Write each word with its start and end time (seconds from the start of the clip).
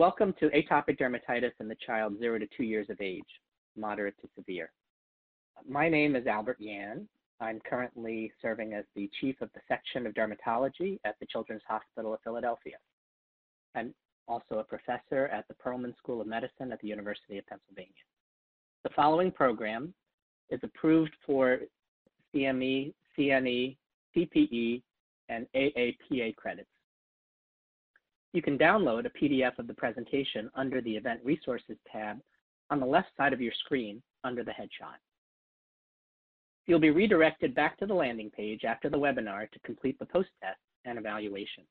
Welcome 0.00 0.34
to 0.40 0.48
atopic 0.48 0.98
dermatitis 0.98 1.52
in 1.60 1.68
the 1.68 1.76
child 1.86 2.18
0 2.18 2.38
to 2.38 2.46
2 2.56 2.62
years 2.62 2.88
of 2.88 3.02
age, 3.02 3.22
moderate 3.76 4.14
to 4.22 4.28
severe. 4.34 4.72
My 5.68 5.90
name 5.90 6.16
is 6.16 6.26
Albert 6.26 6.56
Yan. 6.58 7.06
I'm 7.38 7.60
currently 7.68 8.32
serving 8.40 8.72
as 8.72 8.86
the 8.96 9.10
chief 9.20 9.38
of 9.42 9.50
the 9.52 9.60
section 9.68 10.06
of 10.06 10.14
dermatology 10.14 10.98
at 11.04 11.16
the 11.20 11.26
Children's 11.26 11.60
Hospital 11.68 12.14
of 12.14 12.20
Philadelphia. 12.24 12.76
I'm 13.74 13.92
also 14.26 14.60
a 14.60 14.64
professor 14.64 15.26
at 15.26 15.46
the 15.48 15.54
Perelman 15.62 15.94
School 15.98 16.22
of 16.22 16.26
Medicine 16.26 16.72
at 16.72 16.80
the 16.80 16.88
University 16.88 17.36
of 17.36 17.46
Pennsylvania. 17.46 17.92
The 18.84 18.90
following 18.96 19.30
program 19.30 19.92
is 20.48 20.60
approved 20.62 21.12
for 21.26 21.58
CME, 22.34 22.94
CNE, 23.18 23.76
CPE, 24.16 24.80
and 25.28 25.46
AAPA 25.54 26.36
credits. 26.36 26.70
You 28.32 28.42
can 28.42 28.56
download 28.56 29.06
a 29.06 29.10
PDF 29.10 29.58
of 29.58 29.66
the 29.66 29.74
presentation 29.74 30.50
under 30.54 30.80
the 30.80 30.96
Event 30.96 31.20
Resources 31.24 31.76
tab 31.90 32.20
on 32.70 32.78
the 32.78 32.86
left 32.86 33.08
side 33.16 33.32
of 33.32 33.40
your 33.40 33.52
screen 33.64 34.00
under 34.22 34.44
the 34.44 34.52
headshot. 34.52 34.98
You'll 36.66 36.78
be 36.78 36.90
redirected 36.90 37.54
back 37.54 37.78
to 37.78 37.86
the 37.86 37.94
landing 37.94 38.30
page 38.30 38.64
after 38.64 38.88
the 38.88 38.98
webinar 38.98 39.50
to 39.50 39.58
complete 39.60 39.98
the 39.98 40.06
post-test 40.06 40.60
and 40.84 40.98
evaluation. 40.98 41.64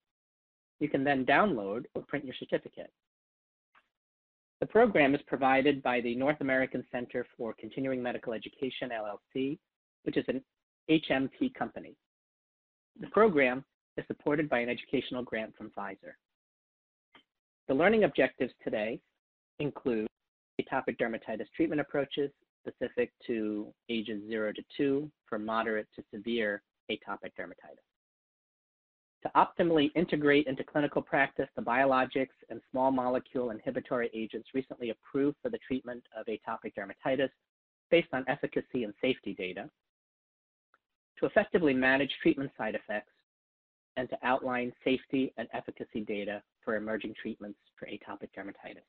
You 0.82 0.90
can 0.90 1.06
then 1.06 1.26
download 1.26 1.86
or 1.96 2.02
print 2.02 2.26
your 2.26 2.36
certificate. 2.38 2.92
The 4.60 4.66
program 4.66 5.16
is 5.16 5.22
provided 5.26 5.82
by 5.82 6.02
the 6.02 6.16
North 6.16 6.42
American 6.42 6.84
Center 6.92 7.26
for 7.38 7.54
Continuing 7.58 8.04
Medical 8.04 8.34
Education, 8.34 8.90
LLC, 8.90 9.58
which 10.04 10.18
is 10.18 10.26
an 10.28 10.44
HMT 10.90 11.54
company. 11.54 11.96
The 13.00 13.08
program 13.08 13.64
is 13.96 14.04
supported 14.08 14.50
by 14.50 14.60
an 14.60 14.68
educational 14.68 15.24
grant 15.24 15.56
from 15.56 15.72
Pfizer. 15.78 16.16
The 17.70 17.76
learning 17.76 18.04
objectives 18.04 18.52
today 18.64 19.00
include 19.60 20.08
atopic 20.60 20.98
dermatitis 20.98 21.46
treatment 21.56 21.80
approaches 21.80 22.32
specific 22.68 23.12
to 23.28 23.72
ages 23.90 24.24
0 24.28 24.54
to 24.54 24.64
2 24.76 25.12
for 25.28 25.38
moderate 25.38 25.88
to 25.96 26.04
severe 26.12 26.64
atopic 26.92 27.32
dermatitis. 27.40 27.86
To 29.22 29.32
optimally 29.36 29.92
integrate 29.96 30.48
into 30.48 30.64
clinical 30.64 31.04
practice 31.04 31.48
the 31.56 31.62
biologics 31.62 32.34
and 32.50 32.60
small 32.72 32.90
molecule 32.90 33.52
inhibitory 33.52 34.10
agents 34.16 34.50
recently 34.56 34.90
approved 34.90 35.38
for 35.40 35.52
the 35.52 35.60
treatment 35.60 36.04
of 36.18 36.26
atopic 36.26 36.74
dermatitis 36.76 37.30
based 37.92 38.10
on 38.14 38.26
efficacy 38.28 38.84
and 38.84 38.96
safety 39.00 39.36
data. 39.36 39.70
To 41.20 41.28
effectively 41.28 41.76
manage 41.76 42.12
treatment 42.24 42.50
side 42.58 42.74
effects 42.74 43.12
and 43.96 44.10
to 44.10 44.18
outline 44.24 44.74
safety 44.84 45.32
and 45.38 45.48
efficacy 45.54 46.02
data 46.02 46.42
for 46.70 46.76
emerging 46.76 47.16
treatments 47.20 47.58
for 47.80 47.88
atopic 47.88 48.30
dermatitis. 48.38 48.86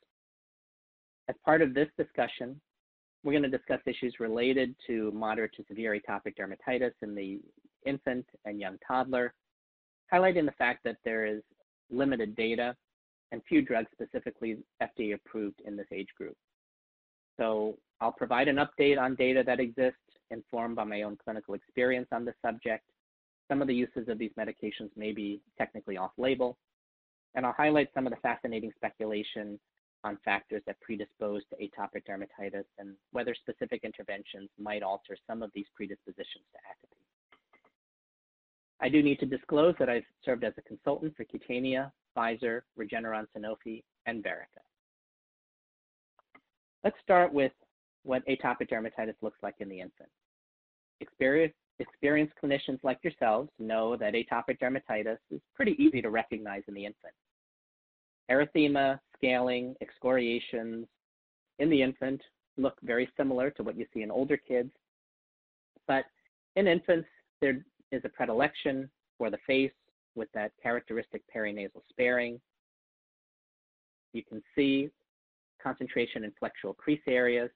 As 1.31 1.35
part 1.47 1.63
of 1.63 1.73
this 1.73 1.89
discussion, 1.97 2.61
we're 3.25 3.33
going 3.33 3.43
to 3.43 3.49
discuss 3.49 3.81
issues 3.87 4.21
related 4.21 4.75
to 4.87 5.11
moderate 5.13 5.55
to 5.57 5.65
severe 5.67 5.99
atopic 5.99 6.35
dermatitis 6.39 6.93
in 7.01 7.15
the 7.15 7.41
infant 7.87 8.27
and 8.45 8.61
young 8.61 8.77
toddler, 8.87 9.33
highlighting 10.13 10.45
the 10.45 10.53
fact 10.59 10.81
that 10.85 10.99
there 11.07 11.25
is 11.25 11.41
limited 11.91 12.37
data 12.37 12.77
and 13.33 13.41
few 13.49 13.63
drugs 13.63 13.89
specifically 13.93 14.59
FDA 14.83 15.15
approved 15.15 15.63
in 15.65 15.75
this 15.75 15.87
age 15.91 16.09
group. 16.19 16.37
So 17.39 17.79
I'll 18.03 18.13
provide 18.13 18.49
an 18.49 18.57
update 18.57 19.01
on 19.01 19.15
data 19.15 19.43
that 19.47 19.59
exists, 19.59 19.97
informed 20.31 20.77
by 20.77 20.85
my 20.85 21.01
own 21.01 21.17
clinical 21.25 21.55
experience 21.55 22.09
on 22.13 22.27
the 22.27 22.35
subject, 22.45 22.85
some 23.49 23.63
of 23.63 23.69
the 23.69 23.75
uses 23.75 24.09
of 24.09 24.19
these 24.19 24.33
medications 24.39 24.91
may 24.97 25.13
be 25.13 25.41
technically 25.57 25.97
off-label, 25.97 26.59
and 27.35 27.47
I'll 27.47 27.53
highlight 27.53 27.89
some 27.95 28.07
of 28.07 28.13
the 28.13 28.19
fascinating 28.21 28.73
speculation 28.77 29.59
on 30.03 30.19
factors 30.25 30.63
that 30.67 30.81
predispose 30.81 31.43
to 31.51 31.57
atopic 31.57 32.05
dermatitis 32.09 32.65
and 32.79 32.95
whether 33.13 33.35
specific 33.35 33.85
interventions 33.85 34.49
might 34.59 34.83
alter 34.83 35.17
some 35.27 35.43
of 35.43 35.51
these 35.55 35.67
predispositions 35.75 36.45
to 36.53 36.59
atopy. 36.59 36.97
I 38.81 38.89
do 38.89 39.03
need 39.03 39.21
to 39.21 39.27
disclose 39.27 39.75
that 39.79 39.91
I've 39.91 40.05
served 40.25 40.43
as 40.43 40.55
a 40.57 40.63
consultant 40.63 41.15
for 41.17 41.25
Cutanea, 41.25 41.93
Pfizer, 42.17 42.63
Regeneron 42.79 43.27
Sanofi, 43.37 43.83
and 44.07 44.25
Verrica. 44.25 44.63
Let's 46.83 46.97
start 47.03 47.33
with 47.33 47.53
what 48.05 48.27
atopic 48.27 48.71
dermatitis 48.71 49.17
looks 49.21 49.39
like 49.43 49.57
in 49.59 49.69
the 49.69 49.81
infant. 49.81 50.09
Experience, 51.01 51.55
experienced 51.81 52.35
clinicians 52.43 52.79
like 52.83 52.99
yourselves 53.03 53.51
know 53.59 53.97
that 53.97 54.15
atopic 54.15 54.59
dermatitis 54.61 55.19
is 55.31 55.41
pretty 55.55 55.75
easy 55.83 56.01
to 56.03 56.11
recognize 56.11 56.63
in 56.69 56.75
the 56.75 56.85
infant. 56.85 57.15
Erythema, 58.31 59.01
scaling, 59.17 59.75
excoriations 59.81 60.87
in 61.59 61.71
the 61.71 61.83
infant 61.83 62.21
look 62.57 62.79
very 62.83 63.09
similar 63.17 63.51
to 63.51 63.63
what 63.63 63.77
you 63.77 63.87
see 63.93 64.03
in 64.03 64.11
older 64.11 64.37
kids, 64.37 64.71
but 65.89 66.05
in 66.57 66.67
infants, 66.67 67.09
there 67.41 67.65
is 67.91 68.03
a 68.05 68.09
predilection 68.09 68.89
for 69.19 69.31
the 69.31 69.39
face 69.47 69.73
with 70.15 70.29
that 70.35 70.53
characteristic 70.63 71.23
perinasal 71.35 71.83
sparing. 71.89 72.41
You 74.13 74.23
can 74.25 74.43
see 74.55 74.91
concentration 75.63 76.25
in 76.25 76.33
flexural 76.43 76.77
crease 76.77 77.01
areas, 77.07 77.51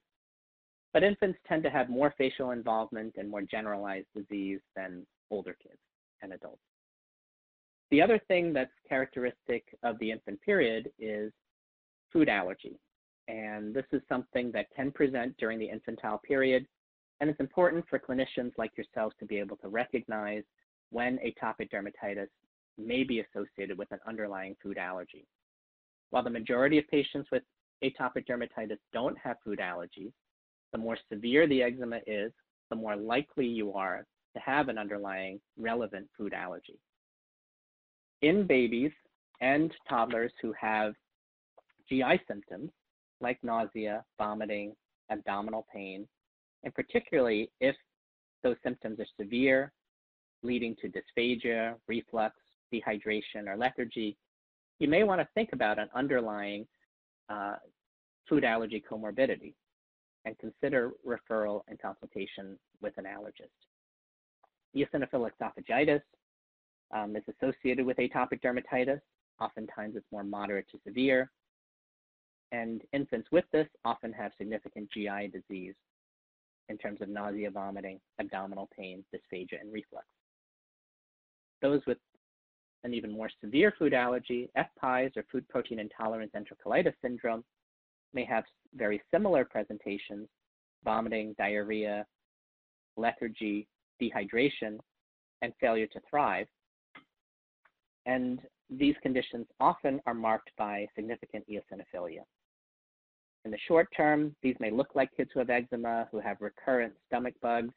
but 0.95 1.03
infants 1.03 1.37
tend 1.45 1.61
to 1.61 1.69
have 1.69 1.89
more 1.89 2.13
facial 2.17 2.51
involvement 2.51 3.15
and 3.17 3.29
more 3.29 3.41
generalized 3.41 4.07
disease 4.15 4.61
than 4.77 5.05
older 5.29 5.53
kids 5.61 5.81
and 6.21 6.31
adults. 6.31 6.61
The 7.91 8.01
other 8.01 8.17
thing 8.29 8.53
that's 8.53 8.71
characteristic 8.87 9.65
of 9.83 9.99
the 9.99 10.09
infant 10.09 10.39
period 10.41 10.89
is 10.97 11.33
food 12.13 12.29
allergy. 12.29 12.79
And 13.27 13.73
this 13.73 13.83
is 13.91 14.01
something 14.07 14.53
that 14.53 14.67
can 14.73 14.89
present 14.89 15.35
during 15.37 15.59
the 15.59 15.67
infantile 15.67 16.21
period. 16.25 16.65
And 17.19 17.29
it's 17.29 17.41
important 17.41 17.83
for 17.89 17.99
clinicians 17.99 18.53
like 18.57 18.71
yourselves 18.77 19.17
to 19.19 19.25
be 19.25 19.37
able 19.37 19.57
to 19.57 19.67
recognize 19.67 20.43
when 20.91 21.17
atopic 21.17 21.71
dermatitis 21.73 22.29
may 22.77 23.03
be 23.03 23.19
associated 23.19 23.77
with 23.77 23.91
an 23.91 23.99
underlying 24.07 24.55
food 24.63 24.77
allergy. 24.77 25.27
While 26.11 26.23
the 26.23 26.29
majority 26.29 26.77
of 26.77 26.87
patients 26.87 27.27
with 27.33 27.43
atopic 27.83 28.25
dermatitis 28.29 28.79
don't 28.93 29.17
have 29.17 29.35
food 29.43 29.59
allergies, 29.59 30.13
the 30.71 30.77
more 30.77 30.97
severe 31.11 31.47
the 31.47 31.63
eczema 31.63 31.99
is, 32.07 32.31
the 32.69 32.75
more 32.75 32.95
likely 32.95 33.45
you 33.45 33.73
are 33.73 34.05
to 34.35 34.39
have 34.41 34.69
an 34.69 34.77
underlying 34.77 35.39
relevant 35.57 36.07
food 36.17 36.33
allergy. 36.33 36.79
In 38.21 38.45
babies 38.45 38.91
and 39.41 39.71
toddlers 39.87 40.31
who 40.41 40.53
have 40.59 40.93
GI 41.89 42.19
symptoms 42.27 42.71
like 43.21 43.37
nausea, 43.43 44.03
vomiting, 44.17 44.73
abdominal 45.09 45.65
pain, 45.73 46.07
and 46.63 46.73
particularly 46.73 47.49
if 47.61 47.75
those 48.43 48.57
symptoms 48.63 48.99
are 48.99 49.07
severe, 49.19 49.71
leading 50.43 50.75
to 50.81 50.89
dysphagia, 50.89 51.75
reflux, 51.87 52.35
dehydration, 52.73 53.47
or 53.47 53.55
lethargy, 53.55 54.17
you 54.79 54.87
may 54.87 55.03
want 55.03 55.21
to 55.21 55.27
think 55.33 55.49
about 55.53 55.79
an 55.79 55.87
underlying 55.95 56.67
uh, 57.29 57.55
food 58.27 58.43
allergy 58.43 58.83
comorbidity 58.91 59.53
and 60.25 60.37
consider 60.39 60.91
referral 61.07 61.61
and 61.67 61.79
consultation 61.79 62.57
with 62.81 62.93
an 62.97 63.05
allergist. 63.05 63.49
Eosinophilic 64.75 65.31
esophagitis 65.39 66.01
um, 66.93 67.15
is 67.15 67.23
associated 67.39 67.85
with 67.85 67.97
atopic 67.97 68.41
dermatitis. 68.41 69.01
Oftentimes 69.39 69.95
it's 69.95 70.05
more 70.11 70.23
moderate 70.23 70.65
to 70.71 70.79
severe. 70.85 71.31
And 72.51 72.81
infants 72.93 73.29
with 73.31 73.45
this 73.51 73.67
often 73.83 74.13
have 74.13 74.31
significant 74.37 74.89
GI 74.91 75.31
disease 75.33 75.75
in 76.69 76.77
terms 76.77 77.01
of 77.01 77.09
nausea, 77.09 77.51
vomiting, 77.51 77.99
abdominal 78.19 78.69
pain, 78.75 79.03
dysphagia, 79.13 79.59
and 79.61 79.71
reflux. 79.71 80.05
Those 81.61 81.81
with 81.85 81.97
an 82.83 82.93
even 82.93 83.11
more 83.11 83.29
severe 83.43 83.73
food 83.77 83.93
allergy, 83.93 84.49
FPIES 84.57 85.17
or 85.17 85.25
food 85.31 85.47
protein 85.49 85.79
intolerance 85.79 86.31
enterocolitis 86.35 86.93
syndrome, 87.01 87.43
may 88.15 88.25
have 88.25 88.43
very 88.73 89.01
similar 89.11 89.45
presentations, 89.45 90.27
vomiting, 90.83 91.35
diarrhea, 91.37 92.05
lethargy, 92.97 93.67
dehydration, 94.01 94.77
and 95.41 95.53
failure 95.59 95.87
to 95.87 95.99
thrive. 96.09 96.47
And 98.05 98.39
these 98.69 98.95
conditions 99.01 99.45
often 99.59 99.99
are 100.05 100.13
marked 100.13 100.51
by 100.57 100.87
significant 100.95 101.45
eosinophilia. 101.49 102.21
In 103.43 103.51
the 103.51 103.57
short 103.67 103.87
term, 103.95 104.35
these 104.41 104.55
may 104.59 104.71
look 104.71 104.95
like 104.95 105.15
kids 105.15 105.29
who 105.33 105.39
have 105.39 105.51
eczema, 105.51 106.07
who 106.11 106.19
have 106.19 106.37
recurrent 106.39 106.93
stomach 107.05 107.35
bugs, 107.41 107.73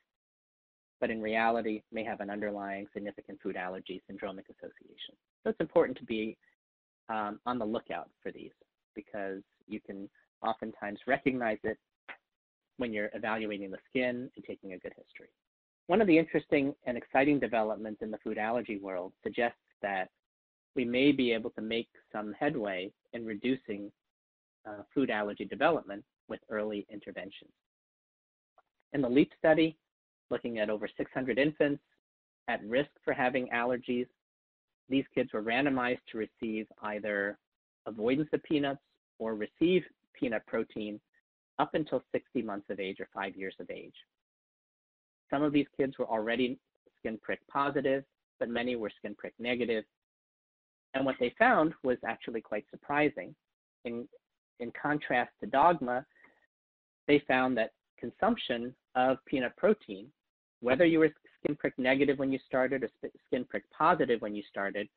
but 1.01 1.11
in 1.11 1.21
reality 1.21 1.83
may 1.93 2.05
have 2.05 2.21
an 2.21 2.31
underlying 2.31 2.87
significant 2.95 3.39
food 3.43 3.57
allergy 3.57 4.03
syndromic 4.11 4.45
association. 4.49 5.15
So 5.45 5.51
it's 5.51 5.61
important 5.61 5.99
to 5.99 6.05
be 6.05 6.37
um, 7.09 7.39
on 7.45 7.59
the 7.59 7.65
lookout 7.65 8.09
for 8.23 8.33
these 8.33 8.53
because 8.95 9.43
you 9.67 9.81
can 9.81 10.09
oftentimes 10.43 10.99
recognize 11.07 11.59
it 11.65 11.79
when 12.77 12.93
you're 12.93 13.11
evaluating 13.15 13.71
the 13.71 13.79
skin 13.89 14.31
and 14.35 14.45
taking 14.45 14.73
a 14.73 14.79
good 14.79 14.95
history. 14.97 15.29
One 15.89 16.01
of 16.01 16.07
the 16.07 16.19
interesting 16.19 16.75
and 16.87 16.97
exciting 16.97 17.41
developments 17.41 18.03
in 18.03 18.11
the 18.11 18.19
food 18.19 18.39
allergy 18.39 18.77
world 18.79 19.13
suggests 19.23 19.59
that 19.83 20.09
we 20.77 20.85
may 20.85 21.13
be 21.13 21.33
able 21.33 21.51
to 21.51 21.63
make 21.63 21.89
some 22.13 22.35
headway 22.39 22.91
in 23.13 23.25
reducing 23.25 23.91
uh, 24.69 24.83
food 24.95 25.11
allergy 25.11 25.45
development 25.45 26.05
with 26.29 26.41
early 26.51 26.87
interventions. 26.93 27.51
In 28.93 29.01
the 29.01 29.09
LEAP 29.09 29.33
study, 29.39 29.77
looking 30.31 30.59
at 30.59 30.71
over 30.71 30.89
600 30.95 31.39
infants 31.39 31.83
at 32.49 32.65
risk 32.65 32.91
for 33.05 33.13
having 33.13 33.49
allergies, 33.49 34.07
these 34.89 35.05
kids 35.15 35.33
were 35.33 35.43
randomized 35.43 36.01
to 36.13 36.19
receive 36.19 36.67
either 36.83 37.39
avoidance 37.87 38.29
of 38.33 38.43
peanuts 38.43 38.81
or 39.19 39.35
receive 39.35 39.83
peanut 40.19 40.47
protein 40.47 41.01
up 41.59 41.75
until 41.75 42.03
60 42.13 42.43
months 42.43 42.67
of 42.71 42.81
age 42.81 43.01
or 43.01 43.09
five 43.15 43.37
years 43.37 43.55
of 43.61 43.71
age. 43.71 43.95
Some 45.31 45.43
of 45.43 45.53
these 45.53 45.67
kids 45.77 45.99
were 45.99 46.07
already 46.09 46.59
skin 46.99 47.19
prick 47.23 47.41
positive, 47.51 48.05
but 48.39 48.49
many 48.49 48.77
were 48.77 48.91
skin 48.97 49.15
prick 49.17 49.35
negative. 49.39 49.85
And 50.95 51.05
what 51.05 51.17
they 51.21 51.35
found 51.39 51.75
was 51.83 51.99
actually 52.07 52.41
quite 52.41 52.65
surprising. 52.71 53.35
In, 53.85 54.09
in 54.61 54.73
contrast 54.81 55.31
to 55.41 55.47
dogma, 55.47 56.05
they 57.07 57.23
found 57.27 57.57
that 57.59 57.73
consumption 57.99 58.75
of 58.95 59.19
peanut 59.27 59.57
protein, 59.57 60.07
whether 60.61 60.85
you 60.85 61.01
were 61.01 61.11
skin 61.43 61.57
prick 61.57 61.75
negative 61.79 62.19
when 62.19 62.33
you 62.33 62.39
started 62.47 62.83
or 62.83 62.91
skin 63.27 63.45
prick 63.45 63.65
positive 63.71 64.21
when 64.21 64.35
you 64.35 64.43
started, 64.49 64.89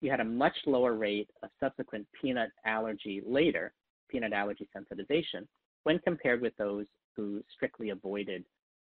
you 0.00 0.10
had 0.10 0.20
a 0.20 0.24
much 0.24 0.56
lower 0.66 0.94
rate 0.94 1.30
of 1.42 1.50
subsequent 1.60 2.06
peanut 2.20 2.50
allergy 2.66 3.22
later, 3.26 3.72
peanut 4.14 4.32
allergy 4.32 4.68
sensitization, 4.76 5.44
when 5.82 5.98
compared 5.98 6.40
with 6.40 6.56
those 6.56 6.86
who 7.16 7.42
strictly 7.52 7.90
avoided 7.90 8.44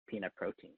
peanut 0.07 0.33
protein. 0.33 0.71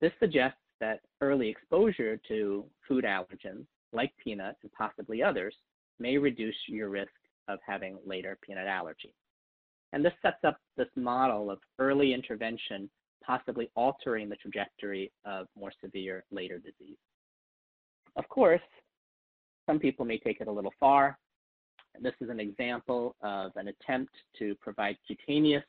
This 0.00 0.12
suggests 0.18 0.58
that 0.80 1.00
early 1.20 1.50
exposure 1.50 2.18
to 2.28 2.64
food 2.88 3.04
allergens 3.04 3.66
like 3.92 4.12
peanut 4.22 4.56
and 4.62 4.72
possibly 4.72 5.22
others 5.22 5.54
may 6.00 6.16
reduce 6.16 6.56
your 6.66 6.88
risk 6.88 7.12
of 7.48 7.58
having 7.66 7.98
later 8.06 8.38
peanut 8.42 8.66
allergy. 8.66 9.12
And 9.92 10.02
this 10.02 10.14
sets 10.22 10.42
up 10.42 10.56
this 10.78 10.88
model 10.96 11.50
of 11.50 11.58
early 11.78 12.14
intervention 12.14 12.88
possibly 13.24 13.70
altering 13.76 14.28
the 14.28 14.36
trajectory 14.36 15.12
of 15.24 15.46
more 15.58 15.72
severe 15.82 16.24
later 16.30 16.58
disease. 16.58 16.96
Of 18.16 18.26
course, 18.28 18.60
some 19.66 19.78
people 19.78 20.04
may 20.04 20.18
take 20.18 20.40
it 20.40 20.48
a 20.48 20.52
little 20.52 20.72
far. 20.80 21.18
This 22.00 22.14
is 22.20 22.28
an 22.28 22.40
example 22.40 23.16
of 23.22 23.52
an 23.56 23.68
attempt 23.68 24.12
to 24.38 24.54
provide 24.56 24.96
cutaneous 25.06 25.64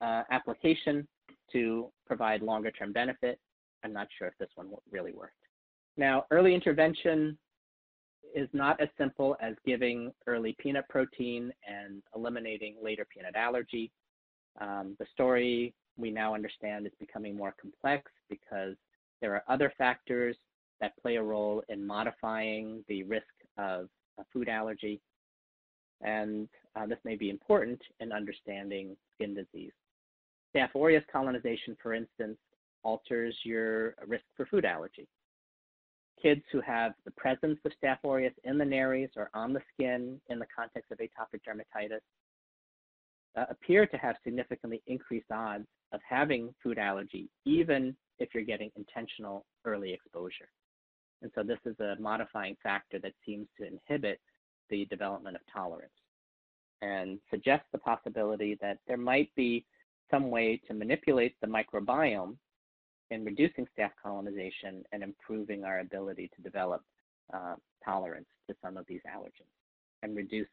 uh, 0.00 0.22
application 0.30 1.06
to 1.52 1.90
provide 2.06 2.42
longer 2.42 2.70
term 2.70 2.92
benefit. 2.92 3.38
I'm 3.84 3.92
not 3.92 4.08
sure 4.18 4.28
if 4.28 4.34
this 4.38 4.48
one 4.54 4.70
really 4.90 5.12
worked. 5.12 5.34
Now, 5.96 6.24
early 6.30 6.54
intervention 6.54 7.38
is 8.34 8.48
not 8.52 8.80
as 8.80 8.88
simple 8.98 9.36
as 9.40 9.54
giving 9.64 10.12
early 10.26 10.56
peanut 10.58 10.88
protein 10.88 11.52
and 11.68 12.02
eliminating 12.16 12.76
later 12.82 13.06
peanut 13.14 13.36
allergy. 13.36 13.92
Um, 14.60 14.96
the 14.98 15.06
story 15.12 15.74
we 15.96 16.10
now 16.10 16.34
understand 16.34 16.86
is 16.86 16.92
becoming 16.98 17.36
more 17.36 17.54
complex 17.60 18.10
because 18.28 18.74
there 19.20 19.34
are 19.34 19.44
other 19.48 19.72
factors 19.78 20.36
that 20.80 20.96
play 21.00 21.16
a 21.16 21.22
role 21.22 21.62
in 21.68 21.86
modifying 21.86 22.84
the 22.88 23.04
risk 23.04 23.26
of 23.56 23.88
a 24.18 24.24
food 24.32 24.48
allergy. 24.48 25.00
And 26.00 26.48
uh, 26.76 26.86
this 26.86 26.98
may 27.04 27.16
be 27.16 27.30
important 27.30 27.80
in 28.00 28.12
understanding 28.12 28.96
skin 29.14 29.34
disease. 29.34 29.72
Staph 30.54 30.74
aureus 30.74 31.04
colonization, 31.10 31.76
for 31.82 31.94
instance, 31.94 32.38
alters 32.82 33.36
your 33.44 33.94
risk 34.06 34.24
for 34.36 34.46
food 34.46 34.64
allergy. 34.64 35.08
Kids 36.20 36.42
who 36.52 36.60
have 36.60 36.92
the 37.04 37.10
presence 37.12 37.58
of 37.64 37.72
Staph 37.82 37.98
aureus 38.04 38.34
in 38.44 38.58
the 38.58 38.64
nares 38.64 39.10
or 39.16 39.30
on 39.34 39.52
the 39.52 39.60
skin 39.72 40.20
in 40.28 40.38
the 40.38 40.46
context 40.54 40.90
of 40.92 40.98
atopic 40.98 41.40
dermatitis 41.46 42.00
uh, 43.36 43.44
appear 43.50 43.86
to 43.86 43.96
have 43.96 44.16
significantly 44.22 44.82
increased 44.86 45.30
odds 45.32 45.66
of 45.92 46.00
having 46.08 46.54
food 46.62 46.78
allergy, 46.78 47.28
even 47.44 47.96
if 48.18 48.28
you're 48.32 48.44
getting 48.44 48.70
intentional 48.76 49.44
early 49.64 49.92
exposure. 49.92 50.48
And 51.22 51.30
so 51.34 51.42
this 51.42 51.58
is 51.64 51.78
a 51.80 51.96
modifying 52.00 52.56
factor 52.62 52.98
that 53.00 53.12
seems 53.26 53.46
to 53.58 53.66
inhibit 53.66 54.20
the 54.70 54.86
development 54.86 55.36
of 55.36 55.42
tolerance 55.52 55.92
and 56.82 57.18
suggests 57.30 57.66
the 57.72 57.78
possibility 57.78 58.58
that 58.60 58.78
there 58.86 58.96
might 58.96 59.34
be 59.34 59.64
some 60.10 60.30
way 60.30 60.60
to 60.66 60.74
manipulate 60.74 61.34
the 61.40 61.46
microbiome 61.46 62.36
in 63.10 63.24
reducing 63.24 63.66
staph 63.76 63.90
colonization 64.02 64.82
and 64.92 65.02
improving 65.02 65.64
our 65.64 65.80
ability 65.80 66.30
to 66.34 66.42
develop 66.42 66.82
uh, 67.32 67.54
tolerance 67.84 68.26
to 68.48 68.54
some 68.62 68.76
of 68.76 68.84
these 68.86 69.00
allergens 69.14 69.48
and 70.02 70.16
reduce 70.16 70.48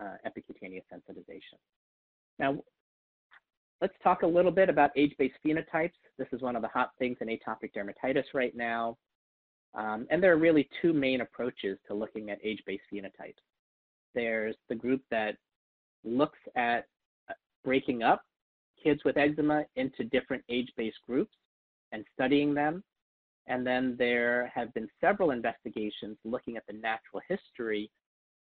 uh, 0.00 0.14
epicutaneous 0.26 0.82
sensitization. 0.92 1.58
Now, 2.38 2.56
let's 3.80 3.94
talk 4.02 4.22
a 4.22 4.26
little 4.26 4.50
bit 4.50 4.68
about 4.68 4.90
age-based 4.96 5.34
phenotypes. 5.44 5.92
This 6.18 6.28
is 6.32 6.40
one 6.40 6.56
of 6.56 6.62
the 6.62 6.68
hot 6.68 6.90
things 6.98 7.18
in 7.20 7.28
atopic 7.28 7.72
dermatitis 7.76 8.24
right 8.32 8.56
now. 8.56 8.96
Um, 9.74 10.06
and 10.10 10.22
there 10.22 10.32
are 10.32 10.38
really 10.38 10.68
two 10.80 10.92
main 10.92 11.20
approaches 11.20 11.78
to 11.88 11.94
looking 11.94 12.30
at 12.30 12.38
age-based 12.42 12.84
phenotypes. 12.92 13.42
There's 14.14 14.56
the 14.68 14.74
group 14.74 15.02
that 15.10 15.36
looks 16.04 16.38
at 16.56 16.86
uh, 17.30 17.34
breaking 17.64 18.02
up 18.02 18.22
kids 18.82 19.02
with 19.04 19.16
eczema 19.16 19.64
into 19.76 20.04
different 20.04 20.44
age-based 20.48 20.98
groups 21.06 21.34
and 21.92 22.04
studying 22.12 22.54
them. 22.54 22.82
And 23.46 23.66
then 23.66 23.96
there 23.98 24.50
have 24.54 24.72
been 24.74 24.88
several 25.00 25.30
investigations 25.30 26.16
looking 26.24 26.56
at 26.56 26.66
the 26.66 26.74
natural 26.74 27.22
history 27.28 27.90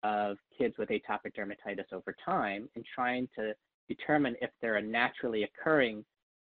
of 0.04 0.38
kids 0.58 0.76
with 0.78 0.90
atopic 0.90 1.36
dermatitis 1.38 1.94
over 1.94 2.16
time 2.24 2.68
and 2.76 2.84
trying 2.96 3.28
to 3.38 3.54
determine 3.88 4.36
if 4.42 4.50
there 4.62 4.76
are 4.76 4.82
naturally 4.82 5.44
occurring 5.44 6.04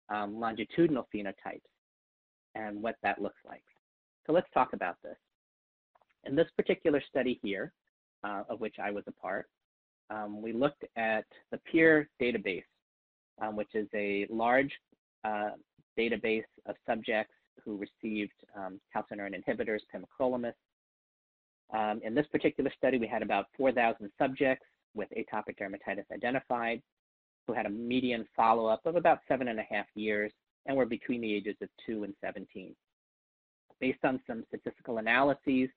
um, 0.09 0.39
longitudinal 0.39 1.07
phenotypes 1.13 1.62
and 2.56 2.81
what 2.81 2.95
that 3.03 3.21
looks 3.21 3.39
like. 3.47 3.63
So 4.25 4.33
let's 4.33 4.50
talk 4.53 4.73
about 4.73 4.97
this. 5.03 5.18
In 6.25 6.35
this 6.35 6.47
particular 6.56 7.01
study 7.09 7.39
here, 7.41 7.73
uh, 8.23 8.44
of 8.50 8.59
which 8.59 8.75
I 8.81 8.91
was 8.91 9.03
a 9.07 9.12
part, 9.12 9.47
um, 10.09 10.41
we 10.41 10.51
looked 10.51 10.83
at 10.95 11.25
the 11.51 11.57
PEER 11.59 12.09
database, 12.21 12.63
um, 13.41 13.56
which 13.56 13.73
is 13.73 13.88
a 13.94 14.27
large 14.29 14.71
uh, 15.23 15.51
database 15.97 16.44
of 16.65 16.75
subjects 16.88 17.33
who 17.63 17.77
received 17.77 18.33
um, 18.56 18.79
calcineurin 18.95 19.35
inhibitors, 19.35 19.79
pimecrolimus. 19.94 20.53
Um, 21.73 22.01
in 22.03 22.13
this 22.13 22.27
particular 22.31 22.71
study, 22.77 22.97
we 22.97 23.07
had 23.07 23.21
about 23.21 23.45
4,000 23.57 24.09
subjects 24.18 24.65
with 24.94 25.07
atopic 25.18 25.57
dermatitis 25.59 26.03
identified 26.13 26.81
who 27.47 27.54
had 27.54 27.66
a 27.66 27.69
median 27.69 28.25
follow-up 28.35 28.85
of 28.85 28.95
about 28.95 29.19
seven 29.28 29.47
and 29.47 29.59
a 29.59 29.66
half 29.69 29.85
years 29.95 30.31
and 30.66 30.75
were 30.75 30.85
between 30.85 31.21
the 31.21 31.33
ages 31.33 31.56
of 31.61 31.69
2 31.85 32.04
and 32.04 32.13
17. 32.23 32.75
Based 33.80 33.99
on 34.04 34.19
some 34.28 34.44
statistical 34.49 34.99
analyses, 34.99 35.69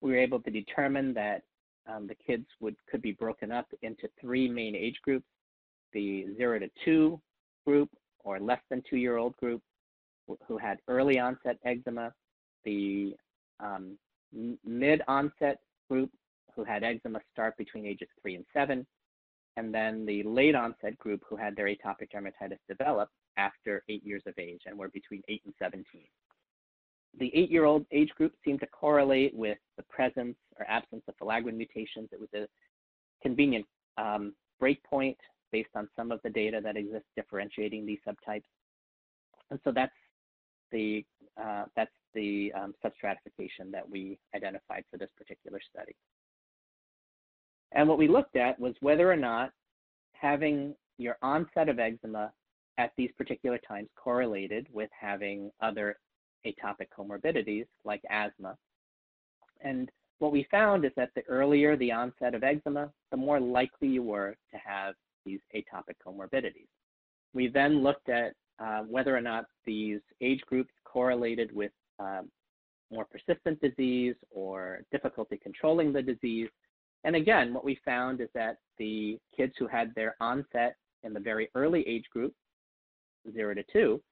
we 0.00 0.10
were 0.10 0.18
able 0.18 0.40
to 0.40 0.50
determine 0.50 1.12
that 1.14 1.42
um, 1.90 2.06
the 2.06 2.14
kids 2.14 2.46
would 2.60 2.76
could 2.90 3.02
be 3.02 3.12
broken 3.12 3.50
up 3.50 3.66
into 3.82 4.08
three 4.20 4.48
main 4.48 4.74
age 4.74 4.98
groups, 5.02 5.26
the 5.92 6.26
0 6.36 6.60
to 6.60 6.70
2 6.84 7.20
group 7.66 7.90
or 8.24 8.38
less 8.38 8.60
than 8.70 8.82
two-year-old 8.88 9.36
group 9.36 9.62
who 10.46 10.56
had 10.58 10.78
early 10.88 11.18
onset 11.18 11.58
eczema, 11.64 12.12
the 12.64 13.14
um, 13.58 13.98
mid-onset 14.64 15.58
group 15.90 16.10
who 16.54 16.64
had 16.64 16.84
eczema 16.84 17.20
start 17.32 17.56
between 17.56 17.86
ages 17.86 18.08
3 18.22 18.36
and 18.36 18.44
7, 18.52 18.86
and 19.56 19.74
then 19.74 20.06
the 20.06 20.22
late 20.22 20.54
onset 20.54 20.96
group 20.98 21.22
who 21.28 21.36
had 21.36 21.56
their 21.56 21.66
atopic 21.66 22.08
dermatitis 22.14 22.58
develop 22.68 23.08
after 23.36 23.82
eight 23.88 24.04
years 24.04 24.22
of 24.26 24.34
age 24.38 24.62
and 24.66 24.78
were 24.78 24.88
between 24.88 25.22
8 25.28 25.42
and 25.46 25.54
17. 25.58 25.84
The 27.18 27.30
eight 27.34 27.50
year 27.50 27.64
old 27.64 27.86
age 27.90 28.10
group 28.10 28.32
seemed 28.44 28.60
to 28.60 28.66
correlate 28.68 29.34
with 29.34 29.58
the 29.76 29.82
presence 29.84 30.36
or 30.58 30.66
absence 30.68 31.02
of 31.08 31.14
filaggrin 31.20 31.56
mutations. 31.56 32.08
It 32.12 32.20
was 32.20 32.28
a 32.34 32.46
convenient 33.22 33.66
um, 33.98 34.34
breakpoint 34.62 35.16
based 35.52 35.70
on 35.74 35.88
some 35.96 36.12
of 36.12 36.20
the 36.22 36.30
data 36.30 36.60
that 36.62 36.76
exists 36.76 37.08
differentiating 37.16 37.84
these 37.84 37.98
subtypes. 38.06 38.44
And 39.50 39.58
so 39.64 39.72
that's 39.74 39.92
the, 40.70 41.04
uh, 41.42 41.64
that's 41.74 41.90
the 42.14 42.52
um, 42.56 42.74
substratification 42.84 43.72
that 43.72 43.88
we 43.88 44.18
identified 44.34 44.84
for 44.90 44.96
this 44.96 45.10
particular 45.16 45.60
study. 45.68 45.96
And 47.72 47.88
what 47.88 47.98
we 47.98 48.08
looked 48.08 48.36
at 48.36 48.58
was 48.58 48.74
whether 48.80 49.10
or 49.10 49.16
not 49.16 49.50
having 50.12 50.74
your 50.98 51.16
onset 51.22 51.68
of 51.68 51.78
eczema 51.78 52.32
at 52.78 52.92
these 52.96 53.10
particular 53.16 53.58
times 53.58 53.88
correlated 53.96 54.66
with 54.72 54.90
having 54.98 55.50
other 55.60 55.96
atopic 56.46 56.88
comorbidities 56.96 57.66
like 57.84 58.02
asthma. 58.10 58.56
And 59.62 59.90
what 60.18 60.32
we 60.32 60.46
found 60.50 60.84
is 60.84 60.92
that 60.96 61.10
the 61.14 61.22
earlier 61.28 61.76
the 61.76 61.92
onset 61.92 62.34
of 62.34 62.44
eczema, 62.44 62.90
the 63.10 63.16
more 63.16 63.40
likely 63.40 63.88
you 63.88 64.02
were 64.02 64.36
to 64.52 64.58
have 64.58 64.94
these 65.24 65.40
atopic 65.54 65.96
comorbidities. 66.06 66.68
We 67.34 67.48
then 67.48 67.82
looked 67.82 68.08
at 68.08 68.32
uh, 68.58 68.82
whether 68.82 69.16
or 69.16 69.20
not 69.20 69.46
these 69.64 70.00
age 70.20 70.40
groups 70.46 70.70
correlated 70.84 71.54
with 71.54 71.72
uh, 71.98 72.22
more 72.90 73.06
persistent 73.06 73.60
disease 73.60 74.14
or 74.30 74.80
difficulty 74.90 75.38
controlling 75.42 75.92
the 75.92 76.02
disease. 76.02 76.48
And 77.04 77.16
again, 77.16 77.54
what 77.54 77.64
we 77.64 77.78
found 77.84 78.20
is 78.20 78.28
that 78.34 78.56
the 78.78 79.18
kids 79.34 79.54
who 79.58 79.66
had 79.66 79.94
their 79.94 80.16
onset 80.20 80.76
in 81.02 81.14
the 81.14 81.20
very 81.20 81.48
early 81.54 81.86
age 81.88 82.04
group, 82.12 82.34
zero 83.32 83.54
to 83.54 83.64
two, 83.72 84.02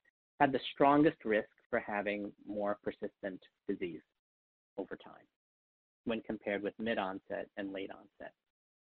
had 0.41 0.53
the 0.53 0.61
strongest 0.73 1.25
risk 1.25 1.49
for 1.71 1.79
having 1.79 2.33
more 2.47 2.79
persistent 2.83 3.41
disease 3.69 4.01
over 4.79 4.97
time 4.97 5.27
when 6.05 6.21
compared 6.23 6.63
with 6.63 6.75
mid 6.79 6.99
onset 6.99 7.49
and 7.57 7.73
late 7.73 7.91
onset. 7.91 8.33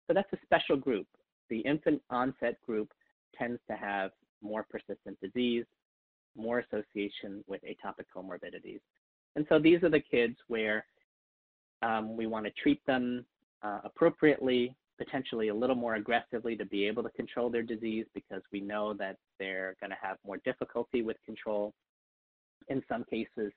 So 0.07 0.13
that's 0.13 0.31
a 0.33 0.37
special 0.43 0.77
group. 0.77 1.07
The 1.49 1.59
infant 1.59 2.01
onset 2.09 2.59
group 2.65 2.91
tends 3.37 3.59
to 3.69 3.75
have 3.75 4.11
more 4.41 4.65
persistent 4.69 5.19
disease, 5.21 5.65
more 6.35 6.59
association 6.59 7.43
with 7.47 7.61
atopic 7.63 8.05
comorbidities. 8.15 8.81
And 9.35 9.45
so 9.49 9.59
these 9.59 9.83
are 9.83 9.89
the 9.89 9.99
kids 9.99 10.35
where 10.47 10.85
um, 11.81 12.15
we 12.15 12.27
want 12.27 12.45
to 12.45 12.51
treat 12.61 12.85
them 12.85 13.25
uh, 13.63 13.79
appropriately, 13.83 14.75
potentially 14.97 15.47
a 15.49 15.55
little 15.55 15.75
more 15.75 15.95
aggressively 15.95 16.55
to 16.55 16.65
be 16.65 16.85
able 16.85 17.03
to 17.03 17.09
control 17.11 17.49
their 17.49 17.63
disease 17.63 18.05
because 18.13 18.41
we 18.51 18.59
know 18.59 18.93
that 18.93 19.17
they're 19.39 19.75
going 19.79 19.91
to 19.91 19.97
have 20.01 20.17
more 20.25 20.37
difficulty 20.43 21.01
with 21.01 21.17
control 21.25 21.73
in 22.67 22.81
some 22.87 23.03
cases. 23.09 23.51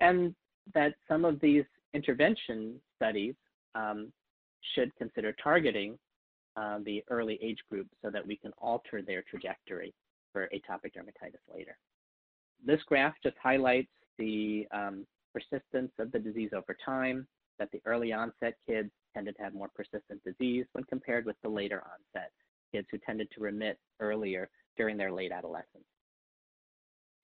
And 0.00 0.34
that 0.74 0.94
some 1.08 1.24
of 1.24 1.40
these 1.40 1.64
intervention 1.94 2.80
studies 2.96 3.34
um, 3.74 4.12
should 4.74 4.94
consider 4.96 5.34
targeting 5.42 5.98
uh, 6.56 6.78
the 6.84 7.02
early 7.08 7.38
age 7.42 7.58
group 7.70 7.86
so 8.02 8.10
that 8.10 8.26
we 8.26 8.36
can 8.36 8.52
alter 8.58 9.02
their 9.02 9.22
trajectory 9.28 9.94
for 10.32 10.48
atopic 10.54 10.92
dermatitis 10.96 11.54
later. 11.54 11.76
This 12.64 12.80
graph 12.86 13.14
just 13.22 13.36
highlights 13.42 13.90
the 14.18 14.66
um, 14.72 15.06
persistence 15.32 15.92
of 15.98 16.12
the 16.12 16.18
disease 16.18 16.50
over 16.54 16.76
time, 16.84 17.26
that 17.58 17.70
the 17.72 17.80
early 17.86 18.12
onset 18.12 18.54
kids 18.66 18.90
tended 19.14 19.36
to 19.36 19.42
have 19.42 19.54
more 19.54 19.70
persistent 19.74 20.22
disease 20.24 20.66
when 20.72 20.84
compared 20.84 21.26
with 21.26 21.36
the 21.42 21.48
later 21.48 21.82
onset 21.84 22.30
kids 22.72 22.86
who 22.90 22.98
tended 22.98 23.28
to 23.30 23.40
remit 23.40 23.78
earlier 24.00 24.48
during 24.76 24.96
their 24.96 25.12
late 25.12 25.32
adolescence. 25.32 25.84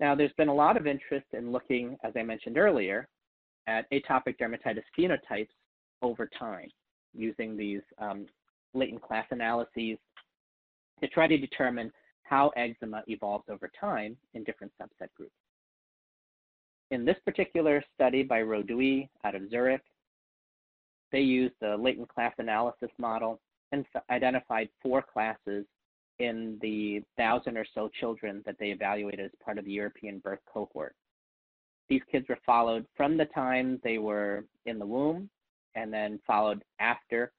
Now, 0.01 0.15
there's 0.15 0.33
been 0.37 0.49
a 0.49 0.55
lot 0.55 0.77
of 0.77 0.87
interest 0.87 1.27
in 1.33 1.51
looking, 1.51 1.97
as 2.05 2.13
I 2.17 2.23
mentioned 2.23 2.57
earlier, 2.57 3.09
at 3.67 3.91
atopic 3.91 4.39
dermatitis 4.39 4.85
phenotypes 4.99 5.49
over 6.03 6.29
time 6.39 6.69
using 7.15 7.57
these 7.57 7.83
um, 7.99 8.27
latent 8.75 9.03
class 9.03 9.27
analyses 9.31 9.99
to 11.01 11.09
try 11.09 11.27
to 11.27 11.37
determine 11.37 11.91
how 12.23 12.51
eczema 12.51 13.03
evolves 13.09 13.45
over 13.49 13.71
time 13.79 14.17
in 14.35 14.45
different 14.45 14.73
subset 14.81 15.09
groups. 15.17 15.33
In 16.91 17.05
this 17.05 17.17
particular 17.25 17.83
study 17.95 18.23
by 18.23 18.41
Roduit 18.41 19.09
out 19.25 19.35
of 19.35 19.51
Zurich, 19.51 19.83
they 21.11 21.21
used 21.21 21.55
the 21.61 21.77
latent 21.77 22.09
class 22.09 22.35
analysis 22.39 22.91
model 22.99 23.41
and 23.73 23.85
identified 24.11 24.69
four 24.83 25.03
classes 25.03 25.65
in 26.19 26.59
the 26.61 27.03
thousand 27.17 27.57
or 27.57 27.67
so 27.75 27.89
children 28.01 28.43
that 28.45 28.57
they 28.59 28.71
evaluated 28.71 29.27
as 29.27 29.31
part 29.45 29.59
of 29.59 29.65
the 29.65 29.73
European 29.73 30.19
birth 30.19 30.41
cohort. 30.53 30.95
These 31.89 32.03
kids 32.11 32.27
were 32.29 32.39
followed 32.45 32.87
from 32.97 33.17
the 33.17 33.25
time 33.27 33.81
they 33.83 33.99
were 33.99 34.45
in 34.67 34.79
the 34.79 34.87
womb 34.87 35.31
and 35.75 35.93
then 35.93 36.19
followed 36.27 36.63
after 36.81 37.33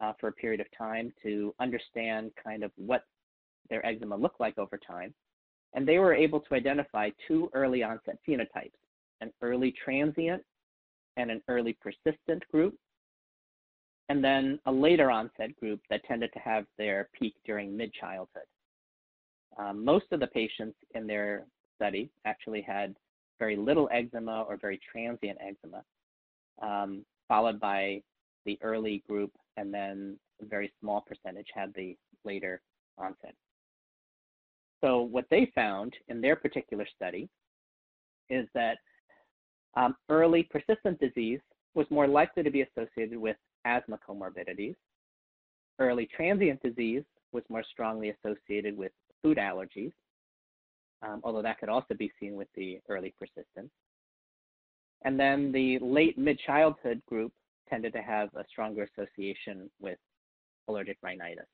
uh, 0.00 0.12
for 0.20 0.28
a 0.28 0.32
period 0.32 0.60
of 0.60 0.66
time 0.76 1.12
to 1.22 1.54
understand 1.58 2.30
kind 2.42 2.62
of 2.62 2.70
what 2.76 3.04
their 3.70 3.84
eczema 3.84 4.16
looked 4.16 4.40
like 4.40 4.58
over 4.58 4.78
time. 4.78 5.12
And 5.74 5.86
they 5.86 5.98
were 5.98 6.14
able 6.14 6.40
to 6.40 6.54
identify 6.54 7.10
two 7.26 7.50
early 7.52 7.82
onset 7.82 8.18
phenotypes, 8.26 8.72
an 9.20 9.32
early 9.42 9.74
transient 9.84 10.42
and 11.16 11.30
an 11.30 11.42
early 11.48 11.76
persistent 11.80 12.42
group, 12.50 12.74
and 14.08 14.24
then 14.24 14.58
a 14.66 14.72
later 14.72 15.10
onset 15.10 15.54
group 15.60 15.80
that 15.90 16.04
tended 16.04 16.32
to 16.32 16.38
have 16.38 16.64
their 16.76 17.08
peak 17.18 17.34
during 17.44 17.76
mid-childhood. 17.76 18.44
Um, 19.58 19.84
most 19.84 20.06
of 20.12 20.20
the 20.20 20.26
patients 20.28 20.76
in 20.94 21.06
their 21.06 21.44
study 21.76 22.10
actually 22.24 22.62
had 22.62 22.94
very 23.38 23.56
little 23.56 23.88
eczema 23.92 24.42
or 24.48 24.56
very 24.56 24.80
transient 24.90 25.38
eczema, 25.40 25.82
um, 26.62 27.04
followed 27.26 27.60
by 27.60 28.02
the 28.46 28.58
early 28.62 29.02
group, 29.08 29.30
and 29.56 29.72
then 29.72 30.18
a 30.40 30.46
very 30.46 30.72
small 30.80 31.02
percentage 31.02 31.48
had 31.54 31.72
the 31.74 31.96
later 32.24 32.60
onset. 32.96 33.34
So 34.82 35.02
what 35.02 35.26
they 35.30 35.50
found 35.54 35.94
in 36.08 36.20
their 36.20 36.36
particular 36.36 36.86
study 36.94 37.28
is 38.30 38.46
that 38.54 38.78
um, 39.76 39.96
early 40.08 40.44
persistent 40.44 41.00
disease 41.00 41.40
was 41.74 41.86
more 41.90 42.06
likely 42.06 42.42
to 42.42 42.50
be 42.50 42.62
associated 42.62 43.18
with 43.18 43.36
asthma 43.64 43.98
comorbidities. 44.06 44.76
Early 45.78 46.08
transient 46.14 46.62
disease 46.62 47.04
was 47.32 47.44
more 47.48 47.64
strongly 47.70 48.10
associated 48.10 48.76
with 48.76 48.92
food 49.22 49.38
allergies, 49.38 49.92
um, 51.02 51.20
although 51.22 51.42
that 51.42 51.58
could 51.58 51.68
also 51.68 51.94
be 51.94 52.10
seen 52.18 52.34
with 52.34 52.48
the 52.54 52.80
early 52.88 53.14
persistence. 53.18 53.70
And 55.02 55.18
then 55.18 55.52
the 55.52 55.78
late 55.80 56.18
mid-childhood 56.18 57.02
group 57.06 57.32
tended 57.68 57.92
to 57.92 58.02
have 58.02 58.30
a 58.34 58.44
stronger 58.50 58.88
association 58.96 59.70
with 59.80 59.98
allergic 60.66 60.98
rhinitis. 61.02 61.46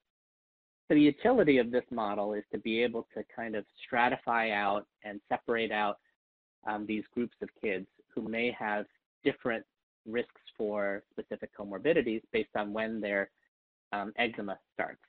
So 0.88 0.94
the 0.94 1.00
utility 1.00 1.58
of 1.58 1.70
this 1.70 1.84
model 1.90 2.34
is 2.34 2.44
to 2.52 2.58
be 2.58 2.82
able 2.82 3.06
to 3.16 3.24
kind 3.34 3.54
of 3.54 3.64
stratify 3.90 4.52
out 4.52 4.86
and 5.02 5.20
separate 5.28 5.72
out 5.72 5.98
um, 6.66 6.86
these 6.86 7.04
groups 7.14 7.34
of 7.42 7.48
kids 7.60 7.86
who 8.14 8.22
may 8.22 8.54
have 8.58 8.86
different 9.24 9.64
risks 10.06 10.40
for 10.56 11.02
specific 11.10 11.50
comorbidities 11.56 12.22
based 12.32 12.54
on 12.56 12.72
when 12.72 13.00
their 13.00 13.30
um, 13.92 14.12
eczema 14.18 14.58
starts. 14.72 15.00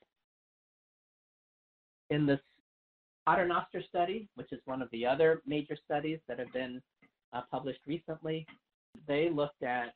In 2.10 2.25
this 2.25 2.40
Paternoster 3.28 3.84
study, 3.90 4.28
which 4.36 4.52
is 4.52 4.60
one 4.66 4.82
of 4.82 4.90
the 4.92 5.06
other 5.06 5.42
major 5.48 5.75
studies 5.84 6.20
that 6.28 6.38
have 6.38 6.52
been 6.54 6.82
uh, 7.34 7.42
published 7.50 7.80
recently, 7.88 8.46
they 9.08 9.30
looked 9.30 9.64
at 9.64 9.94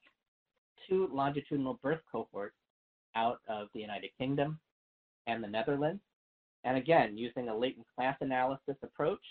two 0.88 1.10
longitudinal 1.14 1.80
birth 1.84 2.00
cohorts 2.12 2.56
out 3.16 3.40
of 3.48 3.68
the 3.74 3.80
United 3.80 4.10
Kingdom 4.18 4.60
and 5.28 5.44
the 5.44 5.48
Netherlands. 5.48 6.02
And 6.64 6.78
again, 6.78 7.18
using 7.18 7.50
a 7.50 7.56
latent 7.56 7.86
class 7.96 8.18
analysis 8.22 8.76
approach, 8.84 9.24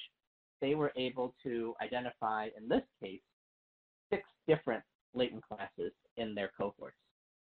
they 0.61 0.75
were 0.75 0.93
able 0.97 1.35
to 1.43 1.75
identify, 1.83 2.49
in 2.57 2.69
this 2.69 2.83
case, 3.03 3.21
six 4.11 4.23
different 4.47 4.83
latent 5.15 5.43
classes 5.43 5.93
in 6.17 6.35
their 6.35 6.50
cohorts. 6.57 6.97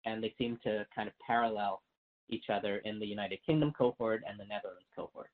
And 0.05 0.23
they 0.23 0.33
seem 0.37 0.57
to 0.63 0.85
kind 0.95 1.07
of 1.07 1.13
parallel 1.25 1.81
each 2.29 2.45
other 2.49 2.77
in 2.85 2.99
the 2.99 3.05
United 3.05 3.39
Kingdom 3.45 3.71
cohort 3.77 4.23
and 4.27 4.39
the 4.39 4.45
Netherlands 4.45 4.85
cohort. 4.95 5.29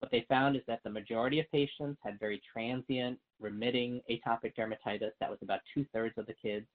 What 0.00 0.10
they 0.10 0.26
found 0.28 0.56
is 0.56 0.62
that 0.66 0.80
the 0.82 0.90
majority 0.90 1.38
of 1.38 1.50
patients 1.52 2.00
had 2.02 2.18
very 2.18 2.42
transient, 2.52 3.18
remitting 3.40 4.00
atopic 4.10 4.54
dermatitis. 4.56 5.12
That 5.20 5.30
was 5.30 5.38
about 5.42 5.60
two 5.72 5.84
thirds 5.92 6.18
of 6.18 6.26
the 6.26 6.34
kids. 6.34 6.66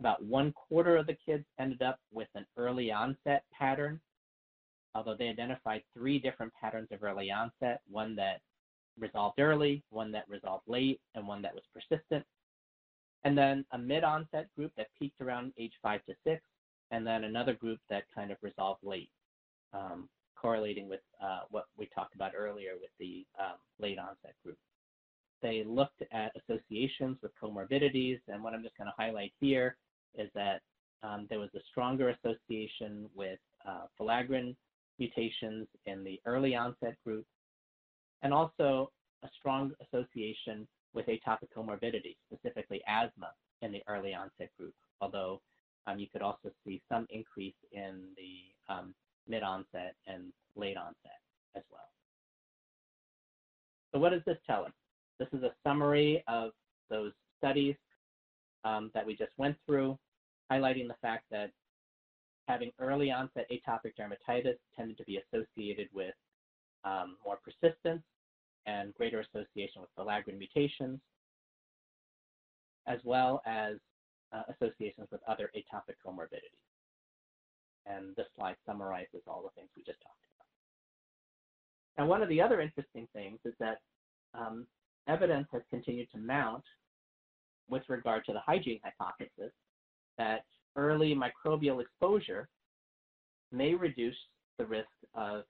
About 0.00 0.24
one 0.24 0.52
quarter 0.52 0.96
of 0.96 1.06
the 1.06 1.16
kids 1.24 1.44
ended 1.60 1.82
up 1.82 2.00
with 2.12 2.28
an 2.34 2.44
early 2.56 2.90
onset 2.90 3.44
pattern, 3.56 4.00
although 4.96 5.14
they 5.16 5.28
identified 5.28 5.82
three 5.96 6.18
different 6.18 6.52
patterns 6.60 6.88
of 6.90 7.04
early 7.04 7.30
onset 7.30 7.80
one 7.88 8.16
that 8.16 8.40
resolved 8.98 9.38
early, 9.38 9.84
one 9.90 10.10
that 10.10 10.28
resolved 10.28 10.64
late, 10.66 11.00
and 11.14 11.26
one 11.26 11.42
that 11.42 11.54
was 11.54 11.62
persistent 11.72 12.24
and 13.24 13.36
then 13.36 13.64
a 13.72 13.78
mid-onset 13.78 14.48
group 14.54 14.72
that 14.76 14.88
peaked 14.98 15.20
around 15.20 15.52
age 15.58 15.72
five 15.82 16.04
to 16.04 16.14
six, 16.24 16.42
and 16.90 17.06
then 17.06 17.24
another 17.24 17.54
group 17.54 17.80
that 17.88 18.04
kind 18.14 18.30
of 18.30 18.36
resolved 18.42 18.80
late, 18.84 19.10
um, 19.72 20.08
correlating 20.36 20.88
with 20.88 21.00
uh, 21.22 21.40
what 21.50 21.64
we 21.76 21.88
talked 21.94 22.14
about 22.14 22.32
earlier 22.36 22.72
with 22.80 22.90
the 23.00 23.24
um, 23.38 23.56
late 23.80 23.98
onset 23.98 24.34
group. 24.44 24.58
They 25.42 25.64
looked 25.66 26.02
at 26.12 26.32
associations 26.36 27.18
with 27.22 27.32
comorbidities, 27.42 28.20
and 28.28 28.42
what 28.42 28.54
I'm 28.54 28.62
just 28.62 28.76
going 28.76 28.88
to 28.88 28.94
highlight 28.96 29.32
here 29.40 29.76
is 30.16 30.30
that 30.34 30.60
um, 31.02 31.26
there 31.28 31.38
was 31.38 31.50
a 31.54 31.60
stronger 31.70 32.10
association 32.10 33.08
with 33.14 33.38
uh, 33.66 33.84
filaggrin 33.98 34.54
mutations 34.98 35.66
in 35.86 36.04
the 36.04 36.20
early 36.24 36.54
onset 36.54 36.96
group, 37.04 37.26
and 38.22 38.32
also 38.32 38.90
a 39.22 39.28
strong 39.38 39.72
association 39.80 40.66
with 40.94 41.06
atopic 41.06 41.48
comorbidity, 41.56 42.16
specifically 42.32 42.82
asthma, 42.86 43.30
in 43.62 43.72
the 43.72 43.82
early 43.88 44.14
onset 44.14 44.50
group, 44.58 44.74
although 45.00 45.40
um, 45.86 45.98
you 45.98 46.06
could 46.12 46.22
also 46.22 46.50
see 46.66 46.82
some 46.90 47.06
increase 47.10 47.54
in 47.72 48.02
the 48.16 48.72
um, 48.72 48.94
mid 49.28 49.42
onset 49.42 49.94
and 50.06 50.32
late 50.56 50.76
onset 50.76 51.20
as 51.56 51.62
well. 51.70 51.88
So, 53.92 53.98
what 53.98 54.10
does 54.10 54.22
this 54.26 54.38
tell 54.46 54.64
us? 54.64 54.72
This 55.18 55.28
is 55.32 55.42
a 55.42 55.52
summary 55.66 56.22
of 56.28 56.50
those 56.90 57.12
studies 57.38 57.76
um, 58.64 58.90
that 58.94 59.06
we 59.06 59.16
just 59.16 59.32
went 59.36 59.56
through, 59.66 59.98
highlighting 60.50 60.88
the 60.88 60.96
fact 61.00 61.24
that 61.30 61.50
having 62.48 62.70
early 62.78 63.10
onset 63.10 63.46
atopic 63.50 63.92
dermatitis 63.98 64.56
tended 64.76 64.98
to 64.98 65.04
be 65.04 65.18
associated 65.18 65.88
with 65.92 66.14
um, 66.84 67.16
more 67.24 67.38
persistence 67.42 68.02
and 68.66 68.94
greater 68.94 69.20
association 69.20 69.82
with 69.82 69.90
filaggrin 69.98 70.38
mutations. 70.38 71.00
as 72.86 72.98
well 73.04 73.40
as 73.46 73.76
uh, 74.32 74.42
associations 74.52 75.08
with 75.10 75.20
other 75.28 75.50
atopic 75.56 75.96
comorbidities. 76.06 76.60
And 77.86 78.14
this 78.16 78.26
slide 78.36 78.56
summarizes 78.66 79.22
all 79.26 79.42
the 79.42 79.50
things 79.54 79.68
we 79.76 79.82
just 79.82 80.00
talked 80.00 80.24
about. 81.96 82.04
Now, 82.04 82.10
one 82.10 82.22
of 82.22 82.28
the 82.28 82.40
other 82.40 82.60
interesting 82.60 83.06
things 83.14 83.38
is 83.44 83.54
that 83.60 83.78
um, 84.34 84.66
evidence 85.08 85.48
has 85.52 85.62
continued 85.70 86.08
to 86.12 86.18
mount 86.18 86.64
with 87.68 87.82
regard 87.88 88.24
to 88.26 88.32
the 88.32 88.40
hygiene 88.40 88.80
hypothesis 88.84 89.52
that 90.18 90.44
early 90.76 91.14
microbial 91.14 91.80
exposure 91.80 92.48
may 93.52 93.74
reduce 93.74 94.16
the 94.58 94.66
risk 94.66 94.88
of 95.14 95.44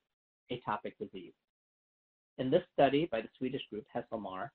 atopic 0.52 0.92
disease. 1.00 1.32
In 2.38 2.50
this 2.50 2.62
study 2.72 3.08
by 3.10 3.20
the 3.20 3.28
Swedish 3.38 3.62
group 3.70 3.84
Hesselmar 3.94 4.50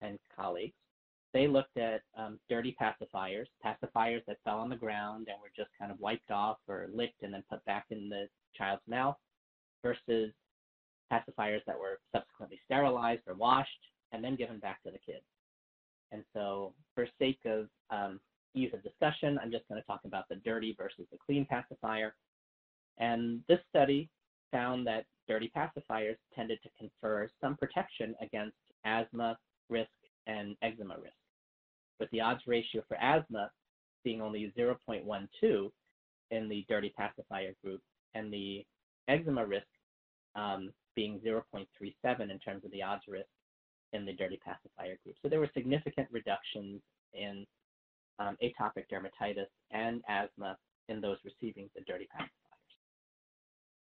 and 0.00 0.18
colleagues, 0.34 0.74
they 1.32 1.48
looked 1.48 1.76
at 1.76 2.02
um, 2.16 2.38
dirty 2.48 2.74
pacifiers, 2.80 3.46
pacifiers 3.64 4.24
that 4.26 4.38
fell 4.44 4.58
on 4.58 4.70
the 4.70 4.76
ground 4.76 5.28
and 5.28 5.36
were 5.42 5.50
just 5.56 5.70
kind 5.78 5.90
of 5.90 6.00
wiped 6.00 6.30
off 6.30 6.58
or 6.68 6.88
licked 6.94 7.22
and 7.22 7.34
then 7.34 7.42
put 7.50 7.64
back 7.64 7.86
in 7.90 8.08
the 8.08 8.26
child's 8.56 8.82
mouth, 8.88 9.16
versus 9.82 10.32
pacifiers 11.12 11.60
that 11.66 11.78
were 11.78 12.00
subsequently 12.12 12.58
sterilized 12.64 13.22
or 13.26 13.34
washed 13.34 13.70
and 14.12 14.22
then 14.22 14.36
given 14.36 14.58
back 14.58 14.82
to 14.82 14.90
the 14.90 14.98
kid. 14.98 15.20
And 16.12 16.24
so, 16.32 16.72
for 16.94 17.06
sake 17.18 17.40
of 17.44 17.68
um, 17.90 18.20
ease 18.54 18.70
of 18.72 18.82
discussion, 18.82 19.38
I'm 19.42 19.50
just 19.50 19.68
going 19.68 19.80
to 19.80 19.86
talk 19.86 20.00
about 20.04 20.28
the 20.28 20.36
dirty 20.36 20.74
versus 20.78 21.06
the 21.10 21.18
clean 21.24 21.44
pacifier. 21.44 22.14
And 22.98 23.42
this 23.48 23.58
study 23.68 24.08
found 24.52 24.86
that 24.86 25.04
dirty 25.28 25.50
pacifiers 25.56 26.16
tended 26.34 26.58
to 26.62 26.68
confer 26.78 27.28
some 27.40 27.56
protection 27.56 28.14
against 28.20 28.56
asthma 28.84 29.36
risk 29.68 29.90
and 30.26 30.56
eczema 30.62 30.94
risk 31.02 31.16
with 31.98 32.10
the 32.10 32.20
odds 32.20 32.42
ratio 32.46 32.82
for 32.88 32.96
asthma 32.98 33.50
being 34.04 34.20
only 34.20 34.52
0.12 34.56 35.70
in 36.30 36.48
the 36.48 36.64
dirty 36.68 36.92
pacifier 36.96 37.54
group, 37.62 37.80
and 38.14 38.32
the 38.32 38.64
eczema 39.08 39.44
risk 39.44 39.66
um, 40.34 40.72
being 40.94 41.20
0.37 41.26 41.66
in 42.30 42.38
terms 42.38 42.64
of 42.64 42.70
the 42.70 42.82
odds 42.82 43.02
risk 43.08 43.26
in 43.92 44.04
the 44.04 44.12
dirty 44.12 44.38
pacifier 44.44 44.96
group. 45.02 45.16
So 45.22 45.28
there 45.28 45.40
were 45.40 45.50
significant 45.54 46.08
reductions 46.10 46.80
in 47.14 47.46
um, 48.18 48.36
atopic 48.42 48.84
dermatitis 48.92 49.46
and 49.70 50.02
asthma 50.08 50.56
in 50.88 51.00
those 51.00 51.18
receiving 51.24 51.68
the 51.74 51.82
dirty 51.82 52.08
pacifiers, 52.14 52.76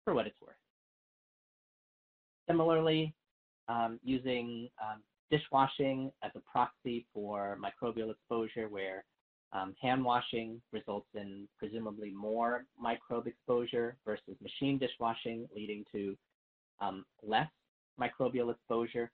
for 0.04 0.14
what 0.14 0.26
it's 0.26 0.40
worth. 0.40 0.61
Similarly, 2.52 3.14
um, 3.68 3.98
using 4.04 4.68
um, 4.78 5.00
dishwashing 5.30 6.12
as 6.22 6.30
a 6.34 6.40
proxy 6.40 7.06
for 7.14 7.56
microbial 7.58 8.10
exposure, 8.10 8.68
where 8.68 9.04
um, 9.54 9.74
hand 9.80 10.04
washing 10.04 10.60
results 10.70 11.06
in 11.14 11.48
presumably 11.58 12.10
more 12.10 12.66
microbe 12.78 13.26
exposure 13.26 13.96
versus 14.04 14.36
machine 14.42 14.78
dishwashing, 14.78 15.48
leading 15.56 15.82
to 15.92 16.14
um, 16.82 17.06
less 17.22 17.48
microbial 17.98 18.52
exposure. 18.52 19.10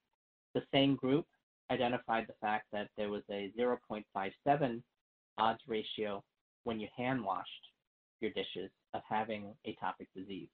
The 0.57 0.63
same 0.75 0.97
group 0.97 1.25
identified 1.71 2.27
the 2.27 2.35
fact 2.41 2.67
that 2.73 2.89
there 2.97 3.09
was 3.09 3.23
a 3.31 3.53
0.57 3.57 4.83
odds 5.39 5.61
ratio 5.69 6.25
when 6.65 6.81
you 6.81 6.89
hand 6.97 7.23
washed 7.23 7.69
your 8.21 8.33
dishes 8.33 8.73
of 8.95 9.03
having 9.09 9.55
atopic 9.65 10.09
disease 10.17 10.49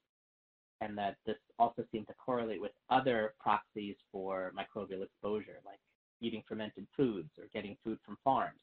and 0.85 0.99
that 0.99 1.17
this 1.25 1.37
also 1.59 1.83
seemed 1.91 2.07
to 2.07 2.15
correlate 2.15 2.61
with 2.61 2.73
other 2.91 3.35
proxies 3.41 3.97
for 4.13 4.53
microbial 4.57 5.03
exposure, 5.03 5.61
like 5.65 5.81
eating 6.21 6.43
fermented 6.47 6.87
foods 6.97 7.31
or 7.39 7.45
getting 7.55 7.77
food 7.83 7.99
from 8.05 8.19
farms, 8.23 8.61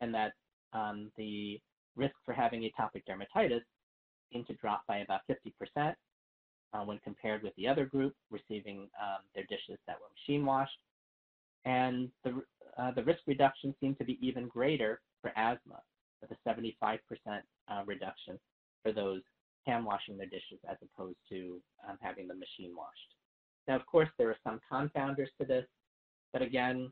and 0.00 0.12
that 0.12 0.32
um, 0.72 1.10
the 1.16 1.60
risk 1.96 2.14
for 2.24 2.34
having 2.34 2.62
atopic 2.62 3.02
dermatitis 3.08 3.62
seemed 4.32 4.46
to 4.48 4.54
drop 4.54 4.82
by 4.88 4.98
about 4.98 5.20
50% 5.30 5.94
uh, 6.72 6.80
when 6.84 6.98
compared 6.98 7.42
with 7.42 7.54
the 7.56 7.68
other 7.68 7.86
group 7.86 8.14
receiving 8.30 8.88
um, 9.00 9.22
their 9.34 9.44
dishes 9.44 9.78
that 9.86 9.96
were 10.00 10.08
machine 10.18 10.44
washed. 10.44 10.78
And 11.64 12.10
the, 12.24 12.42
uh, 12.76 12.90
the 12.92 13.04
risk 13.04 13.20
reduction 13.26 13.74
seemed 13.80 13.98
to 13.98 14.04
be 14.04 14.18
even 14.20 14.48
greater 14.48 15.00
for 15.22 15.32
asthma, 15.36 15.80
with 16.20 16.30
a 16.32 16.48
75% 16.48 16.98
uh, 17.68 17.82
reduction 17.86 18.38
for 18.82 18.92
those 18.92 19.22
hand 19.66 19.84
washing 19.84 20.16
their 20.16 20.26
dishes 20.26 20.58
as 20.70 20.76
opposed 20.82 21.18
to 21.28 21.60
um, 21.88 21.98
having 22.00 22.28
them 22.28 22.38
machine 22.38 22.74
washed. 22.76 23.14
Now, 23.66 23.76
of 23.76 23.86
course, 23.86 24.08
there 24.18 24.30
are 24.30 24.36
some 24.44 24.60
confounders 24.70 25.28
to 25.40 25.46
this, 25.46 25.66
but 26.32 26.42
again, 26.42 26.90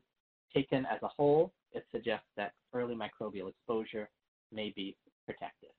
taken 0.53 0.85
as 0.85 1.01
a 1.03 1.07
whole, 1.07 1.51
it 1.73 1.85
suggests 1.91 2.27
that 2.37 2.53
early 2.73 2.95
microbial 2.95 3.49
exposure 3.49 4.09
may 4.51 4.71
be 4.75 4.95
protective. 5.25 5.69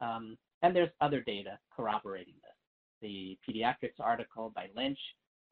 Um, 0.00 0.36
and 0.62 0.74
there's 0.74 0.90
other 1.00 1.20
data 1.20 1.58
corroborating 1.74 2.34
this. 2.42 2.52
The 3.00 3.38
pediatrics 3.48 4.00
article 4.00 4.52
by 4.54 4.68
Lynch 4.76 4.98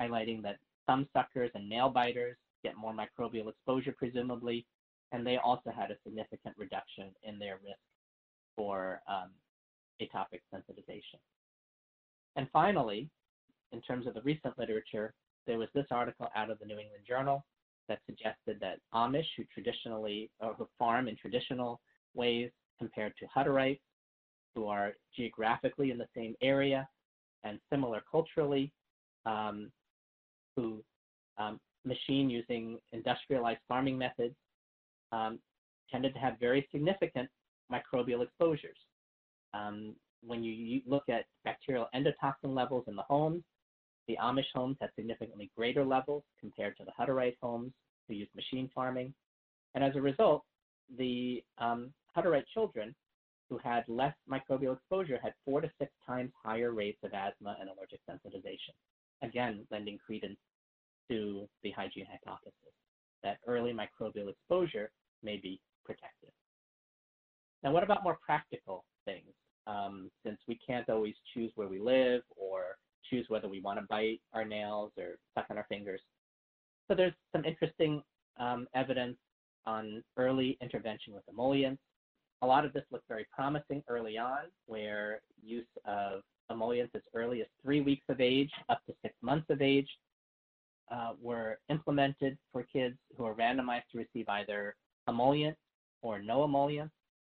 highlighting 0.01 0.43
that 0.43 0.59
thumb 0.87 1.07
suckers 1.13 1.51
and 1.55 1.69
nail 1.69 1.89
biters 1.89 2.37
get 2.63 2.77
more 2.77 2.93
microbial 2.95 3.49
exposure, 3.49 3.95
presumably, 3.97 4.67
and 5.13 5.27
they 5.27 5.37
also 5.37 5.71
had 5.71 5.91
a 5.91 5.97
significant 6.05 6.55
reduction 6.57 7.11
in 7.23 7.39
their 7.39 7.59
risk 7.63 7.79
for 8.57 9.01
um, 9.09 9.31
atopic 10.09 10.41
sensitization. 10.55 11.19
And 12.37 12.49
finally, 12.53 13.09
in 13.73 13.81
terms 13.81 14.07
of 14.07 14.15
the 14.15 14.23
recent 14.23 14.59
literature, 14.59 15.15
there 15.47 15.59
was 15.59 15.69
this 15.75 15.87
article 15.91 16.29
out 16.37 16.51
of 16.51 16.59
the 16.59 16.67
New 16.67 16.79
England 16.79 17.05
Journal 17.07 17.45
that 17.89 18.01
suggested 18.07 18.59
that 18.61 18.79
Amish 18.95 19.27
who 19.37 19.45
traditionally 19.53 20.31
or 20.41 20.55
who 20.55 20.69
farm 20.79 21.09
in 21.09 21.17
traditional 21.17 21.81
ways 22.15 22.51
compared 22.79 23.13
to 23.19 23.27
Hutterites 23.27 23.81
who 24.55 24.67
are 24.67 24.93
geographically 25.17 25.91
in 25.91 25.99
the 25.99 26.09
same 26.15 26.35
area 26.43 26.87
and 27.45 27.59
similar 27.71 28.03
culturally, 28.11 28.73
um, 29.27 29.71
who 30.57 30.83
um, 31.39 31.59
machine 31.85 32.31
using 32.31 32.79
industrialized 32.93 33.61
farming 33.67 33.99
methods 33.99 34.35
um, 35.11 35.39
tended 35.91 36.13
to 36.15 36.21
have 36.21 36.39
very 36.39 36.69
significant 36.71 37.29
microbial 37.73 38.23
exposures. 38.23 38.77
Um, 39.55 39.95
when 40.25 40.43
you 40.45 40.81
look 40.87 41.05
at 41.09 41.25
bacterial 41.45 41.89
endotoxin 41.95 42.55
levels 42.55 42.85
in 42.87 42.97
the 42.97 43.03
homes, 43.03 43.43
the 44.09 44.17
Amish 44.23 44.51
homes 44.55 44.77
had 44.81 44.91
significantly 44.97 45.51
greater 45.57 45.85
levels 45.85 46.23
compared 46.41 46.77
to 46.77 46.85
the 46.85 46.93
Hutterite 46.99 47.37
homes 47.41 47.73
who 48.09 48.15
used 48.15 48.31
machine 48.35 48.71
farming. 48.75 49.13
And 49.75 49.83
as 49.83 49.97
a 49.97 50.01
result, 50.01 50.45
the 50.99 51.43
um, 51.59 51.93
Hutterite 52.17 52.47
children 52.53 52.95
who 53.49 53.59
had 53.59 53.85
less 53.89 54.15
microbial 54.31 54.77
exposure 54.77 55.19
had 55.23 55.35
four 55.45 55.61
to 55.61 55.71
six 55.79 55.93
times 56.07 56.31
higher 56.43 56.73
rates 56.73 56.99
of 57.03 57.13
asthma 57.13 57.57
and 57.61 57.69
allergic 57.69 58.01
sensitization. 58.09 58.75
Again, 59.23 59.67
lending 59.71 59.99
credence 60.05 60.39
to 61.11 61.49
the 61.63 61.71
hygiene 61.73 62.07
hypothesis 62.11 62.55
that 63.23 63.39
early 63.47 63.73
microbial 63.73 64.31
exposure 64.31 64.91
may 65.23 65.37
be 65.37 65.61
protective. 65.85 66.31
Now, 67.63 67.73
what 67.73 67.85
about 67.85 68.03
more 68.03 68.19
practical 68.25 68.85
things? 69.05 69.33
Um, 69.67 70.11
since 70.25 70.39
we 70.49 70.59
can't 70.67 70.89
always 70.89 71.15
choose 71.33 71.53
where 71.55 71.69
we 71.69 71.79
live 71.79 72.23
or 72.37 72.77
choose 73.09 73.27
whether 73.29 73.49
we 73.49 73.61
want 73.61 73.79
to 73.79 73.87
bite 73.89 74.21
our 74.33 74.45
nails 74.45 74.91
or 74.99 75.19
suck 75.35 75.47
on 75.51 75.59
our 75.59 75.67
fingers. 75.69 76.01
So 76.89 76.97
there's 76.97 77.15
some 77.33 77.45
interesting 77.45 78.03
um, 78.41 78.67
evidence 78.75 79.17
on 79.67 80.03
early 80.17 80.59
intervention 80.61 81.15
with 81.15 81.23
emollients. 81.29 81.81
A 82.43 82.47
lot 82.47 82.65
of 82.65 82.73
this 82.73 82.83
looked 82.91 83.07
very 83.09 83.27
promising 83.33 83.85
early 83.89 84.19
on, 84.19 84.47
where 84.67 85.21
use 85.45 85.65
of 85.85 86.23
emollients 86.51 86.93
as 86.97 87.03
early 87.15 87.41
as 87.41 87.47
three 87.63 87.81
weeks 87.81 88.05
of 88.09 88.21
age 88.21 88.51
up 88.69 88.81
to 88.87 88.95
six 89.03 89.15
months 89.23 89.47
of 89.49 89.63
age 89.63 89.89
uh, 90.91 91.13
were 91.21 91.59
implemented 91.69 92.37
for 92.53 92.65
kids 92.65 92.97
who 93.17 93.25
are 93.25 93.35
randomized 93.35 93.89
to 93.93 93.99
receive 93.99 94.29
either 94.29 94.75
emollient 95.09 95.57
or 96.03 96.21
no 96.21 96.45
emollient 96.45 96.91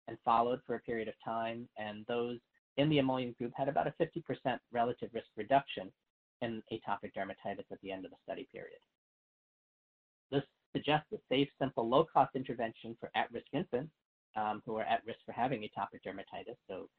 and 0.08 0.18
followed 0.26 0.60
for 0.66 0.76
a 0.76 0.80
period 0.80 1.08
of 1.08 1.14
time, 1.24 1.68
and 1.78 2.06
those 2.08 2.40
in 2.78 2.90
the 2.90 2.98
emollient 2.98 3.38
group 3.38 3.54
had 3.56 3.70
about 3.70 3.88
a 3.88 3.94
50% 4.02 4.58
relative 4.72 5.10
risk 5.14 5.28
reduction 5.38 5.92
in 6.42 6.62
atopic 6.72 7.14
dermatitis 7.16 7.72
at 7.72 7.80
the 7.82 7.92
end 7.92 8.06
of 8.06 8.12
the 8.12 8.18
study 8.24 8.48
period. 8.52 8.80
This 10.32 10.44
suggests 10.76 11.12
a 11.14 11.18
safe, 11.30 11.48
simple, 11.60 11.88
low-cost 11.88 12.36
intervention 12.36 12.98
for 13.00 13.12
at-risk 13.16 13.46
infants 13.54 13.92
um, 14.36 14.62
who 14.66 14.76
are 14.78 14.84
at 14.84 15.06
risk 15.06 15.20
for 15.26 15.32
having 15.32 15.62
atopic 15.62 16.02
dermatitis, 16.06 16.58
so 16.68 16.90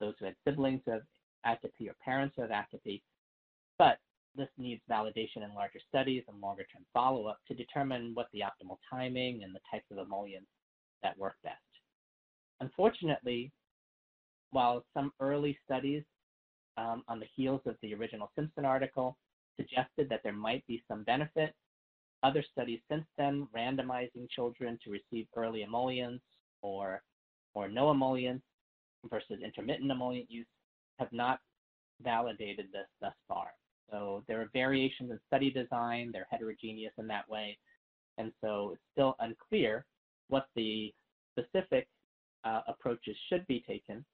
those 0.00 0.14
who 0.18 0.26
had 0.26 0.34
siblings 0.46 0.82
who 0.84 0.92
have 0.92 1.02
atopy 1.46 1.88
or 1.88 1.94
parents 2.04 2.34
who 2.36 2.42
have 2.42 2.50
atopy. 2.50 3.02
But 3.78 3.98
this 4.36 4.48
needs 4.58 4.82
validation 4.90 5.44
in 5.44 5.54
larger 5.54 5.78
studies 5.88 6.24
and 6.28 6.40
longer-term 6.40 6.84
follow-up 6.92 7.38
to 7.48 7.54
determine 7.54 8.12
what 8.14 8.26
the 8.32 8.40
optimal 8.40 8.78
timing 8.90 9.42
and 9.44 9.54
the 9.54 9.60
types 9.70 9.86
of 9.90 9.98
emollients 9.98 10.48
that 11.02 11.16
work 11.18 11.36
best. 11.44 11.56
Unfortunately, 12.62 13.50
while 14.52 14.84
some 14.94 15.12
early 15.18 15.58
studies 15.64 16.04
um, 16.76 17.02
on 17.08 17.18
the 17.18 17.26
heels 17.34 17.60
of 17.66 17.74
the 17.82 17.92
original 17.92 18.30
Simpson 18.36 18.64
article 18.64 19.16
suggested 19.56 20.08
that 20.08 20.20
there 20.22 20.32
might 20.32 20.64
be 20.68 20.82
some 20.86 21.02
benefit 21.02 21.54
other 22.22 22.44
studies 22.52 22.78
since 22.88 23.04
then, 23.18 23.48
randomizing 23.56 24.30
children 24.30 24.78
to 24.84 24.90
receive 24.90 25.26
early 25.36 25.64
emollients 25.64 26.22
or, 26.62 27.02
or 27.54 27.68
no 27.68 27.90
emollients 27.90 28.44
versus 29.10 29.40
intermittent 29.44 29.90
emollient 29.90 30.30
use, 30.30 30.46
have 31.00 31.12
not 31.12 31.40
validated 32.00 32.66
this 32.72 32.86
thus 33.00 33.14
far. 33.26 33.48
So 33.90 34.22
there 34.28 34.40
are 34.40 34.48
variations 34.52 35.10
in 35.10 35.18
study 35.26 35.50
design, 35.50 36.10
they're 36.12 36.28
heterogeneous 36.30 36.92
in 36.96 37.08
that 37.08 37.28
way, 37.28 37.58
and 38.18 38.30
so 38.40 38.70
it's 38.74 38.82
still 38.92 39.16
unclear 39.18 39.84
what 40.28 40.46
the 40.54 40.94
specific 41.36 41.88
uh, 42.44 42.60
approaches 42.66 43.16
should 43.28 43.46
be 43.46 43.64
taken, 43.66 44.04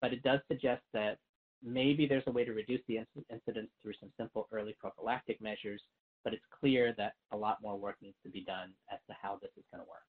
but 0.00 0.12
it 0.12 0.22
does 0.22 0.40
suggest 0.48 0.82
that 0.92 1.18
maybe 1.62 2.06
there's 2.06 2.26
a 2.26 2.32
way 2.32 2.44
to 2.44 2.52
reduce 2.52 2.80
the 2.88 2.98
incidence 3.30 3.70
through 3.82 3.92
some 4.00 4.10
simple 4.18 4.48
early 4.52 4.74
prophylactic 4.80 5.40
measures, 5.40 5.82
but 6.24 6.32
it's 6.32 6.44
clear 6.58 6.94
that 6.96 7.14
a 7.32 7.36
lot 7.36 7.58
more 7.62 7.76
work 7.76 7.96
needs 8.02 8.16
to 8.24 8.30
be 8.30 8.42
done 8.42 8.72
as 8.92 8.98
to 9.08 9.14
how 9.20 9.38
this 9.40 9.50
is 9.56 9.64
going 9.72 9.82
to 9.82 9.88
work. 9.88 10.02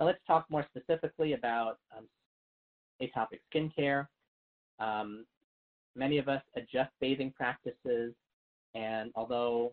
Now 0.00 0.06
let's 0.06 0.18
talk 0.26 0.46
more 0.50 0.66
specifically 0.74 1.34
about 1.34 1.78
um, 1.96 2.06
atopic 3.00 3.40
skin 3.48 3.70
care. 3.74 4.08
Um, 4.78 5.24
many 5.94 6.18
of 6.18 6.28
us 6.28 6.42
adjust 6.56 6.90
bathing 7.00 7.32
practices, 7.36 8.12
and 8.74 9.12
although 9.14 9.72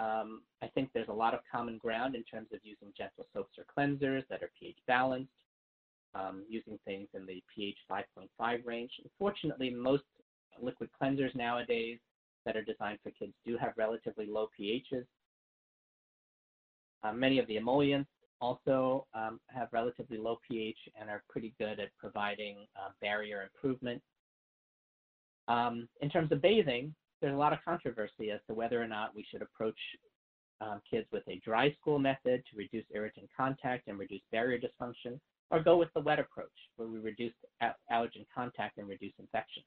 um, 0.00 0.42
I 0.62 0.66
think 0.68 0.88
there's 0.94 1.08
a 1.08 1.12
lot 1.12 1.34
of 1.34 1.40
common 1.50 1.76
ground 1.76 2.14
in 2.14 2.24
terms 2.24 2.48
of 2.52 2.60
using 2.62 2.92
gentle 2.96 3.26
soaps 3.34 3.58
or 3.58 3.64
cleansers 3.64 4.22
that 4.30 4.42
are 4.42 4.50
pH 4.58 4.78
balanced, 4.86 5.30
um, 6.14 6.42
using 6.48 6.78
things 6.86 7.08
in 7.12 7.26
the 7.26 7.42
pH 7.54 7.76
5.5 7.90 8.66
range. 8.66 8.90
Unfortunately, 9.04 9.68
most 9.68 10.04
liquid 10.60 10.88
cleansers 11.00 11.34
nowadays 11.34 11.98
that 12.46 12.56
are 12.56 12.62
designed 12.62 12.98
for 13.02 13.10
kids 13.10 13.34
do 13.44 13.58
have 13.58 13.72
relatively 13.76 14.26
low 14.26 14.48
pHs. 14.58 15.04
Uh, 17.02 17.12
many 17.12 17.38
of 17.38 17.46
the 17.46 17.58
emollients 17.58 18.10
also 18.40 19.06
um, 19.14 19.38
have 19.48 19.68
relatively 19.70 20.16
low 20.16 20.38
pH 20.48 20.78
and 20.98 21.10
are 21.10 21.22
pretty 21.28 21.54
good 21.58 21.78
at 21.78 21.88
providing 21.98 22.56
uh, 22.74 22.90
barrier 23.02 23.42
improvement. 23.42 24.00
Um, 25.48 25.88
in 26.00 26.08
terms 26.08 26.32
of 26.32 26.40
bathing, 26.40 26.94
there's 27.20 27.34
a 27.34 27.38
lot 27.38 27.52
of 27.52 27.58
controversy 27.64 28.30
as 28.30 28.40
to 28.46 28.54
whether 28.54 28.82
or 28.82 28.88
not 28.88 29.14
we 29.14 29.24
should 29.30 29.42
approach 29.42 29.78
um, 30.60 30.80
kids 30.90 31.06
with 31.12 31.22
a 31.28 31.40
dry 31.44 31.72
school 31.80 31.98
method 31.98 32.42
to 32.50 32.56
reduce 32.56 32.84
irritant 32.94 33.28
contact 33.36 33.88
and 33.88 33.98
reduce 33.98 34.22
barrier 34.30 34.58
dysfunction, 34.58 35.18
or 35.50 35.62
go 35.62 35.76
with 35.76 35.88
the 35.94 36.00
wet 36.00 36.18
approach, 36.18 36.48
where 36.76 36.88
we 36.88 36.98
reduce 36.98 37.32
allergen 37.90 38.26
contact 38.34 38.78
and 38.78 38.88
reduce 38.88 39.12
infection. 39.18 39.62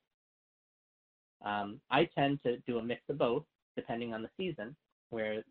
Um, 1.43 1.81
I 1.91 2.07
tend 2.15 2.41
to 2.43 2.57
do 2.67 2.77
a 2.77 2.83
mix 2.83 3.01
of 3.09 3.17
both, 3.17 3.43
depending 3.75 4.13
on 4.13 4.21
the 4.21 4.29
season, 4.37 4.75
where 5.09 5.43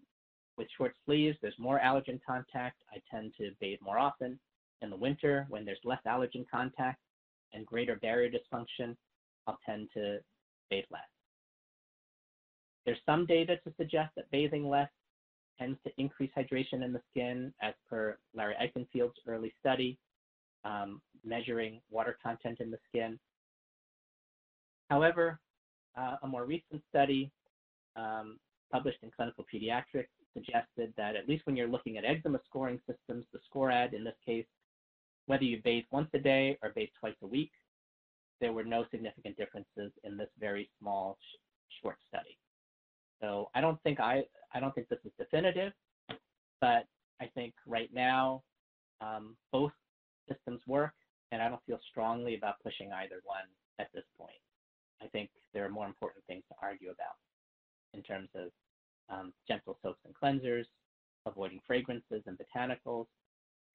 with 0.56 0.68
short 0.76 0.94
sleeves, 1.04 1.36
there's 1.42 1.58
more 1.58 1.80
allergen 1.80 2.20
contact. 2.26 2.82
I 2.92 2.98
tend 3.10 3.32
to 3.38 3.50
bathe 3.60 3.78
more 3.82 3.98
often. 3.98 4.38
In 4.80 4.90
the 4.90 4.96
winter, 4.96 5.46
when 5.48 5.64
there's 5.64 5.78
less 5.84 6.00
allergen 6.06 6.44
contact 6.50 6.98
and 7.52 7.66
greater 7.66 7.96
barrier 7.96 8.30
dysfunction, 8.30 8.96
I'll 9.46 9.58
tend 9.66 9.88
to 9.94 10.18
bathe 10.70 10.84
less. 10.90 11.11
There's 12.84 12.98
some 13.06 13.26
data 13.26 13.56
to 13.64 13.72
suggest 13.76 14.12
that 14.16 14.30
bathing 14.30 14.68
less 14.68 14.90
tends 15.58 15.78
to 15.86 15.92
increase 15.98 16.30
hydration 16.36 16.84
in 16.84 16.92
the 16.92 17.00
skin, 17.10 17.52
as 17.62 17.74
per 17.88 18.18
Larry 18.34 18.54
Eichenfield's 18.60 19.18
early 19.26 19.52
study, 19.60 19.98
um, 20.64 21.00
measuring 21.24 21.80
water 21.90 22.16
content 22.22 22.60
in 22.60 22.70
the 22.70 22.78
skin. 22.88 23.18
However, 24.90 25.38
uh, 25.96 26.16
a 26.22 26.26
more 26.26 26.44
recent 26.44 26.82
study 26.88 27.30
um, 27.96 28.38
published 28.70 28.98
in 29.02 29.10
Clinical 29.10 29.44
Pediatrics 29.52 30.08
suggested 30.34 30.92
that 30.96 31.14
at 31.14 31.28
least 31.28 31.46
when 31.46 31.56
you're 31.56 31.68
looking 31.68 31.98
at 31.98 32.04
eczema 32.04 32.40
scoring 32.46 32.80
systems, 32.86 33.26
the 33.32 33.38
SCORAD 33.46 33.92
in 33.92 34.02
this 34.02 34.16
case, 34.24 34.46
whether 35.26 35.44
you 35.44 35.60
bathe 35.62 35.84
once 35.92 36.08
a 36.14 36.18
day 36.18 36.58
or 36.62 36.70
bathe 36.74 36.88
twice 36.98 37.14
a 37.22 37.26
week, 37.26 37.52
there 38.40 38.52
were 38.52 38.64
no 38.64 38.84
significant 38.90 39.36
differences 39.36 39.92
in 40.04 40.16
this 40.16 40.30
very 40.40 40.68
small 40.80 41.16
sh 41.20 41.36
short 41.80 41.96
study. 42.08 42.36
So 43.22 43.50
I 43.54 43.60
don't 43.60 43.80
think 43.82 44.00
I 44.00 44.24
I 44.52 44.60
don't 44.60 44.74
think 44.74 44.88
this 44.88 44.98
is 45.04 45.12
definitive, 45.18 45.72
but 46.60 46.86
I 47.20 47.26
think 47.34 47.54
right 47.66 47.90
now 47.94 48.42
um, 49.00 49.36
both 49.52 49.72
systems 50.28 50.60
work, 50.66 50.92
and 51.30 51.40
I 51.40 51.48
don't 51.48 51.62
feel 51.66 51.78
strongly 51.90 52.36
about 52.36 52.56
pushing 52.62 52.92
either 52.92 53.20
one 53.24 53.46
at 53.78 53.88
this 53.94 54.04
point. 54.18 54.32
I 55.00 55.06
think 55.06 55.30
there 55.54 55.64
are 55.64 55.70
more 55.70 55.86
important 55.86 56.24
things 56.26 56.42
to 56.48 56.54
argue 56.60 56.90
about 56.90 57.16
in 57.94 58.02
terms 58.02 58.28
of 58.34 58.50
um, 59.08 59.32
gentle 59.48 59.78
soaps 59.82 60.00
and 60.04 60.14
cleansers, 60.14 60.64
avoiding 61.26 61.60
fragrances 61.66 62.22
and 62.26 62.38
botanicals, 62.38 63.06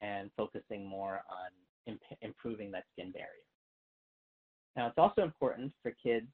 and 0.01 0.29
focusing 0.35 0.85
more 0.85 1.21
on 1.29 1.49
imp 1.85 2.01
improving 2.21 2.71
that 2.71 2.83
skin 2.93 3.11
barrier. 3.11 3.47
Now, 4.75 4.87
it's 4.87 4.97
also 4.97 5.23
important 5.23 5.71
for 5.81 5.91
kids 6.03 6.27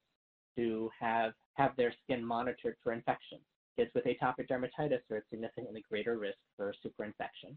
to 0.56 0.90
have, 0.98 1.32
have 1.54 1.76
their 1.76 1.92
skin 2.04 2.24
monitored 2.24 2.76
for 2.82 2.92
infections. 2.92 3.42
Kids 3.76 3.90
with 3.94 4.04
atopic 4.04 4.48
dermatitis 4.48 5.00
are 5.10 5.16
at 5.16 5.24
significantly 5.30 5.84
greater 5.88 6.16
risk 6.16 6.38
for 6.56 6.72
superinfection. 6.84 7.56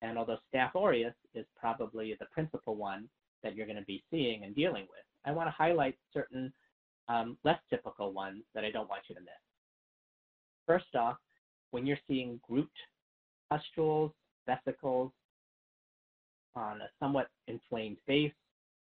And 0.00 0.18
although 0.18 0.38
Staph 0.52 0.74
aureus 0.74 1.14
is 1.34 1.46
probably 1.56 2.16
the 2.18 2.26
principal 2.32 2.74
one 2.74 3.08
that 3.42 3.54
you're 3.54 3.66
going 3.66 3.78
to 3.78 3.84
be 3.84 4.02
seeing 4.10 4.44
and 4.44 4.54
dealing 4.54 4.82
with, 4.82 5.04
I 5.24 5.30
want 5.30 5.46
to 5.46 5.52
highlight 5.52 5.96
certain 6.12 6.52
um, 7.08 7.38
less 7.44 7.58
typical 7.70 8.12
ones 8.12 8.42
that 8.54 8.64
I 8.64 8.70
don't 8.70 8.88
want 8.88 9.02
you 9.08 9.14
to 9.14 9.20
miss. 9.20 9.30
First 10.66 10.94
off, 10.96 11.16
when 11.70 11.86
you're 11.86 11.98
seeing 12.08 12.40
grouped 12.48 12.76
pustules, 13.50 14.12
vesicles 14.46 15.12
on 16.54 16.80
a 16.80 16.88
somewhat 17.00 17.28
inflamed 17.46 17.98
face, 18.06 18.32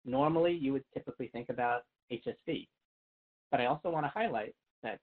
normally 0.06 0.54
you 0.54 0.74
would 0.74 0.84
typically 0.94 1.28
think 1.28 1.50
about 1.50 1.82
HSV. 2.12 2.68
But 3.54 3.62
I 3.62 3.68
also 3.68 3.92
want 3.92 4.04
to 4.04 4.10
highlight 4.10 4.56
that 4.82 5.00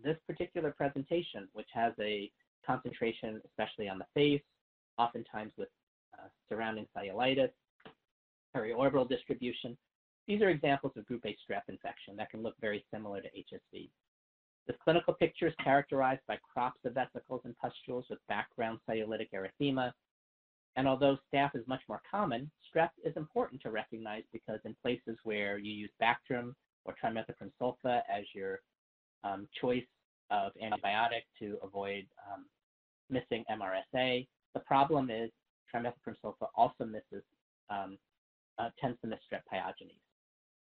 this 0.00 0.16
particular 0.24 0.70
presentation, 0.70 1.48
which 1.54 1.66
has 1.74 1.92
a 2.00 2.30
concentration, 2.64 3.40
especially 3.44 3.88
on 3.88 3.98
the 3.98 4.06
face, 4.14 4.42
oftentimes 4.96 5.50
with 5.58 5.66
uh, 6.14 6.28
surrounding 6.48 6.86
cellulitis, 6.96 7.50
periorbital 8.56 9.08
distribution, 9.08 9.76
these 10.28 10.40
are 10.40 10.50
examples 10.50 10.92
of 10.96 11.04
group 11.04 11.24
A 11.26 11.30
strep 11.30 11.62
infection 11.68 12.14
that 12.14 12.30
can 12.30 12.44
look 12.44 12.54
very 12.60 12.84
similar 12.94 13.20
to 13.20 13.28
HSV. 13.28 13.90
This 14.68 14.76
clinical 14.84 15.14
picture 15.14 15.48
is 15.48 15.54
characterized 15.64 16.22
by 16.28 16.38
crops 16.54 16.78
of 16.84 16.94
vesicles 16.94 17.40
and 17.44 17.56
pustules 17.58 18.04
with 18.08 18.20
background 18.28 18.78
cellulitic 18.88 19.30
erythema. 19.34 19.90
And 20.76 20.86
although 20.86 21.18
staph 21.34 21.56
is 21.56 21.66
much 21.66 21.82
more 21.88 22.02
common, 22.08 22.52
strep 22.72 22.90
is 23.04 23.16
important 23.16 23.60
to 23.62 23.72
recognize 23.72 24.22
because 24.32 24.60
in 24.64 24.76
places 24.80 25.18
where 25.24 25.58
you 25.58 25.72
use 25.72 25.90
Bactrim 26.00 26.54
or 26.84 26.94
trimethoprim 27.02 27.50
sulfa 27.60 28.00
as 28.10 28.24
your 28.34 28.60
um, 29.24 29.48
choice 29.60 29.84
of 30.30 30.52
antibiotic 30.62 31.24
to 31.38 31.58
avoid 31.62 32.06
um, 32.32 32.44
missing 33.08 33.44
MRSA. 33.50 34.26
The 34.54 34.60
problem 34.60 35.10
is 35.10 35.30
trimethoprim 35.72 36.14
sulfa 36.24 36.46
also 36.54 36.84
misses, 36.84 37.24
um, 37.68 37.98
uh, 38.58 38.70
tends 38.80 39.00
to 39.00 39.08
miss 39.08 39.18
strep 39.30 39.42
pyogenes. 39.52 39.98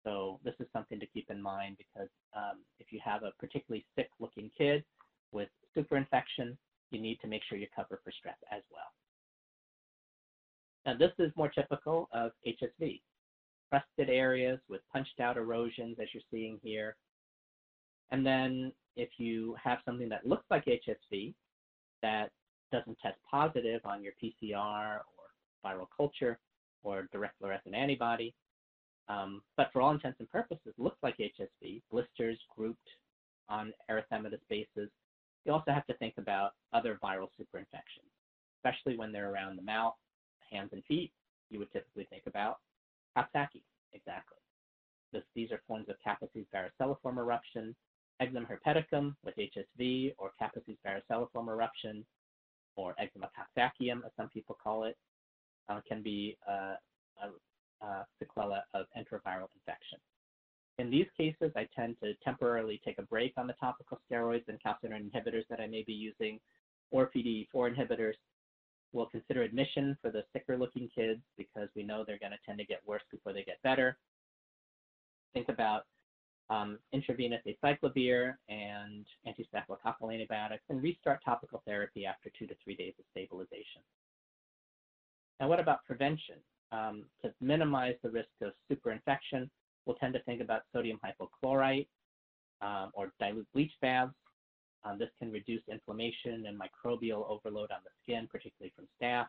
So 0.06 0.40
this 0.44 0.54
is 0.60 0.68
something 0.72 1.00
to 1.00 1.06
keep 1.08 1.30
in 1.30 1.42
mind 1.42 1.78
because 1.78 2.10
um, 2.36 2.64
if 2.80 2.88
you 2.92 3.00
have 3.04 3.24
a 3.24 3.32
particularly 3.40 3.86
sick 3.96 4.10
looking 4.20 4.50
kid 4.58 4.84
with 5.32 5.50
superinfection, 5.78 6.58
you 6.92 7.02
need 7.02 7.20
to 7.22 7.28
make 7.28 7.42
sure 7.48 7.58
you 7.58 7.68
cover 7.76 8.00
for 8.04 8.12
strep 8.12 8.40
as 8.52 8.64
well. 8.72 8.92
Now 10.86 10.98
this 10.98 11.12
is 11.20 11.32
more 11.36 11.50
typical 11.50 12.08
of 12.14 12.32
HSV 12.48 13.02
crusted 13.70 14.10
areas 14.10 14.60
with 14.70 14.82
punched 14.92 15.20
out 15.20 15.38
erosions 15.38 15.98
as 16.02 16.08
you're 16.14 16.24
seeing 16.32 16.60
here. 16.64 16.96
And 18.12 18.26
then 18.26 18.72
if 18.96 19.10
you 19.18 19.56
have 19.64 19.80
something 19.86 20.10
that 20.10 20.26
looks 20.26 20.46
like 20.50 20.66
HSV 20.66 21.34
that 22.02 22.32
doesn't 22.72 22.98
test 23.00 23.18
positive 23.30 23.82
on 23.86 24.04
your 24.04 24.14
PCR 24.22 25.00
or 25.00 25.04
viral 25.66 25.88
culture 25.96 26.40
or 26.84 27.08
direct 27.12 27.38
fluorescent 27.40 27.76
antibody, 27.76 28.34
um, 29.08 29.42
but 29.58 29.70
for 29.74 29.82
all 29.82 29.92
intents 29.92 30.20
and 30.20 30.30
purposes 30.30 30.74
looks 30.78 30.98
like 31.02 31.18
HSV, 31.18 31.82
blisters 31.92 32.38
grouped 32.56 32.90
on 33.50 33.74
erythematous 33.90 34.40
bases, 34.50 34.90
you 35.46 35.52
also 35.52 35.72
have 35.72 35.86
to 35.88 35.94
think 35.96 36.14
about 36.18 36.52
other 36.74 37.00
viral 37.04 37.30
superinfections, 37.40 38.10
especially 38.58 38.98
when 38.98 39.12
they're 39.12 39.32
around 39.32 39.56
the 39.56 39.64
mouth, 39.64 39.96
hands, 40.52 40.70
and 40.74 40.84
feet. 40.86 41.12
You 41.50 41.60
would 41.60 41.72
typically 41.72 42.06
think 42.10 42.24
about 42.28 42.60
Coxsackie, 43.20 43.64
exactly. 43.94 44.38
This, 45.12 45.24
these 45.36 45.52
are 45.52 45.62
forms 45.68 45.88
of 45.90 45.96
Kaposi's 46.06 46.46
varicelliform 46.54 47.18
eruption, 47.18 47.76
eczema 48.20 48.46
herpeticum 48.46 49.16
with 49.26 49.36
HSV, 49.36 50.14
or 50.18 50.32
Kaposi's 50.42 50.78
varicelliform 50.86 51.48
eruption, 51.50 52.06
or 52.76 52.96
eczema 53.00 53.30
coxsackium, 53.38 54.06
as 54.06 54.12
some 54.16 54.30
people 54.30 54.58
call 54.62 54.84
it, 54.86 54.98
uh, 55.68 55.82
can 55.88 56.02
be 56.02 56.38
uh, 56.48 56.76
a, 57.24 57.86
a 57.86 58.06
sequela 58.22 58.62
of 58.74 58.86
enteroviral 58.98 59.48
infection. 59.56 60.00
In 60.78 60.90
these 60.90 61.08
cases, 61.18 61.52
I 61.58 61.68
tend 61.76 61.98
to 62.02 62.14
temporarily 62.24 62.80
take 62.86 63.00
a 63.00 63.04
break 63.04 63.34
on 63.38 63.48
the 63.48 63.54
topical 63.60 64.00
steroids 64.10 64.48
and 64.48 64.58
calcineurin 64.66 65.10
inhibitors 65.12 65.44
that 65.50 65.60
I 65.60 65.68
may 65.68 65.84
be 65.84 65.94
using, 65.94 66.40
or 66.92 67.10
PDE4 67.14 67.76
inhibitors. 67.76 68.14
We'll 68.92 69.06
consider 69.06 69.44
admission 69.44 69.98
for 70.02 70.10
the 70.10 70.24
sicker 70.34 70.58
looking 70.58 70.90
kids 70.94 71.22
because 71.38 71.70
we 71.76 71.84
know 71.84 72.04
they're 72.06 72.20
going 72.20 72.32
to 72.32 72.40
tend 72.46 72.58
to 72.60 72.66
get 72.66 72.82
worse 72.86 73.04
before 73.12 73.34
they 73.34 73.44
get 73.44 73.62
better. 73.64 73.98
Think 75.34 75.50
about 75.50 75.84
um, 76.50 76.80
intravenous 76.92 77.42
acyclovir 77.46 78.34
and 78.50 79.06
antistaphylococcal 79.28 80.14
antibiotics 80.14 80.64
and 80.70 80.82
restart 80.82 81.20
topical 81.24 81.62
therapy 81.66 82.06
after 82.06 82.32
two 82.38 82.48
to 82.48 82.56
three 82.64 82.76
days 82.76 82.94
of 82.98 83.06
stabilization. 83.12 83.82
Now, 85.40 85.48
what 85.48 85.60
about 85.60 85.86
prevention? 85.86 86.36
Um, 86.72 87.06
to 87.24 87.32
minimize 87.42 87.96
the 88.04 88.10
risk 88.10 88.30
of 88.42 88.52
superinfection, 88.72 89.50
we'll 89.86 89.96
tend 89.96 90.14
to 90.14 90.22
think 90.24 90.42
about 90.42 90.64
sodium 90.74 91.00
hypochlorite 91.04 91.88
um, 92.62 92.92
or 92.94 93.12
dilute 93.20 93.48
bleach 93.54 93.72
baths. 93.82 94.14
Um, 94.84 94.98
this 94.98 95.10
can 95.20 95.32
reduce 95.32 95.62
inflammation 95.70 96.46
and 96.48 96.60
microbial 96.60 97.30
overload 97.30 97.72
on 97.72 97.80
the 97.84 97.92
skin, 98.02 98.28
particularly 98.32 98.74
from 98.76 98.88
staph. 99.02 99.28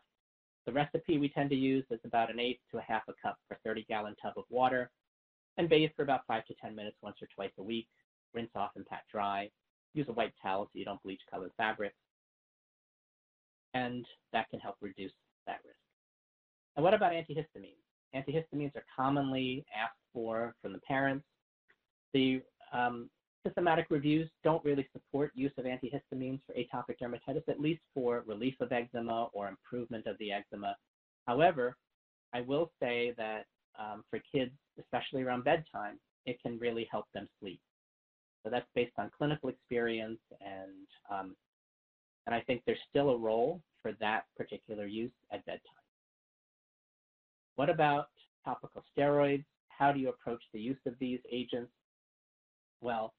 The 0.67 0.73
recipe 0.73 1.19
we 1.19 1.29
tend 1.29 1.51
to 1.51 1.57
use 1.57 1.85
is 1.91 2.01
about 2.05 2.31
an 2.31 2.39
eighth 2.39 2.61
to 2.71 2.79
a 2.79 2.83
half 2.83 3.03
a 3.09 3.15
cup 3.21 3.39
per 3.49 3.57
30 3.65 3.85
gallon 3.89 4.15
tub 4.23 4.35
of 4.37 4.45
water 4.51 4.91
and 5.59 5.69
bathe 5.69 5.91
for 5.97 6.03
about 6.03 6.27
five 6.29 6.45
to 6.47 6.55
10 6.55 6.75
minutes 6.77 6.97
once 7.03 7.17
or 7.21 7.29
twice 7.35 7.51
a 7.59 7.63
week. 7.63 7.89
Rinse 8.35 8.51
off 8.55 8.71
and 8.77 8.87
pat 8.87 9.03
dry. 9.11 9.51
Use 9.95 10.07
a 10.09 10.13
white 10.13 10.33
towel 10.41 10.67
so 10.67 10.79
you 10.79 10.85
don't 10.85 11.03
bleach 11.03 11.21
colored 11.31 11.51
fabrics. 11.57 11.97
And 13.75 14.07
that 14.33 14.49
can 14.51 14.61
help 14.61 14.77
reduce 14.81 15.13
that 15.47 15.59
risk. 15.65 15.77
And 16.77 16.85
what 16.85 16.95
about 16.95 17.13
antihistamines? 17.13 17.83
Antihistamines 18.15 18.75
are 18.77 18.85
commonly 18.97 19.65
asked 19.77 19.99
for 20.13 20.55
from 20.63 20.73
the 20.73 20.81
parents. 20.81 21.25
The 22.15 22.43
um, 22.73 23.11
systematic 23.46 23.87
reviews 23.90 24.29
don't 24.44 24.64
really 24.64 24.88
support 24.92 25.33
use 25.35 25.53
of 25.59 25.64
antihistamines 25.64 26.40
for 26.46 26.55
atopic 26.55 26.96
dermatitis, 27.03 27.48
at 27.48 27.61
least 27.61 27.81
for 27.94 28.22
relief 28.26 28.55
of 28.61 28.72
eczema 28.72 29.29
or 29.33 29.48
improvement 29.48 30.07
of 30.07 30.16
the 30.18 30.33
eczema. 30.33 30.76
However, 31.26 31.76
I 32.33 32.40
will 32.42 32.70
say 32.81 33.14
that 33.16 33.46
um, 33.79 34.05
for 34.11 34.20
kids, 34.33 34.53
especially 34.79 35.22
around 35.22 35.44
bedtime, 35.44 35.98
it 36.26 36.40
can 36.42 36.59
really 36.59 36.87
help 36.90 37.07
them 37.14 37.29
sleep. 37.40 37.61
So 38.42 38.50
that's 38.50 38.66
based 38.74 38.92
on 38.98 39.11
clinical 39.16 39.48
experience, 39.48 40.20
and 40.40 40.87
um, 41.11 41.37
and 42.26 42.35
I 42.35 42.40
think 42.42 42.62
there's 42.64 42.79
still 42.88 43.11
a 43.11 43.16
role 43.16 43.61
for 43.83 43.92
that 44.00 44.24
particular 44.37 44.87
use 44.87 45.12
at 45.33 45.44
bedtime. 45.46 45.61
What 47.57 47.70
about 47.70 48.09
topical 48.44 48.85
steroids? 48.96 49.44
How 49.68 49.92
do 49.92 49.98
you 49.98 50.09
approach 50.09 50.42
the 50.53 50.61
use 50.61 50.79
of 50.87 50.94
these 50.98 51.20
agents? 51.31 51.72
Well, 52.81 53.12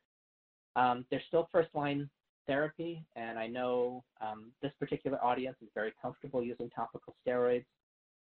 um, 0.76 1.06
they're 1.10 1.24
still 1.28 1.48
first-line 1.52 2.10
therapy, 2.48 3.04
and 3.16 3.38
I 3.38 3.48
know 3.48 4.04
um, 4.22 4.52
this 4.62 4.72
particular 4.80 5.24
audience 5.24 5.58
is 5.62 5.70
very 5.76 5.94
comfortable 6.02 6.44
using 6.44 6.70
topical 6.70 7.16
steroids 7.26 7.66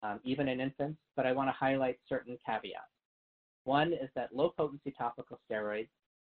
um, 0.03 0.21
even 0.25 0.49
in 0.49 0.61
infants, 0.61 0.99
but 1.17 1.27
I 1.27 1.33
want 1.33 1.49
to 1.49 1.53
highlight 1.53 1.99
certain 2.09 2.39
caveats. 2.45 2.85
One 3.65 3.93
is 3.93 4.09
that 4.15 4.35
low 4.35 4.53
potency 4.57 4.95
topical 4.97 5.39
steroids, 5.51 5.89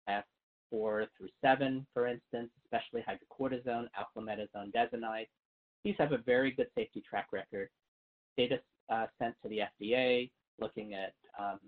F4 0.08 1.06
through 1.16 1.28
7, 1.40 1.86
for 1.94 2.06
instance, 2.06 2.50
especially 2.64 3.02
hydrocortisone, 3.02 3.86
alclometasone, 3.98 4.72
desonide, 4.72 5.26
these 5.84 5.94
have 5.98 6.12
a 6.12 6.18
very 6.18 6.50
good 6.50 6.68
safety 6.74 7.02
track 7.08 7.28
record. 7.32 7.68
Data 8.36 8.60
uh, 8.90 9.06
sent 9.18 9.34
to 9.42 9.48
the 9.48 9.60
FDA 9.80 10.30
looking 10.60 10.94
at, 10.94 11.14
um, 11.38 11.58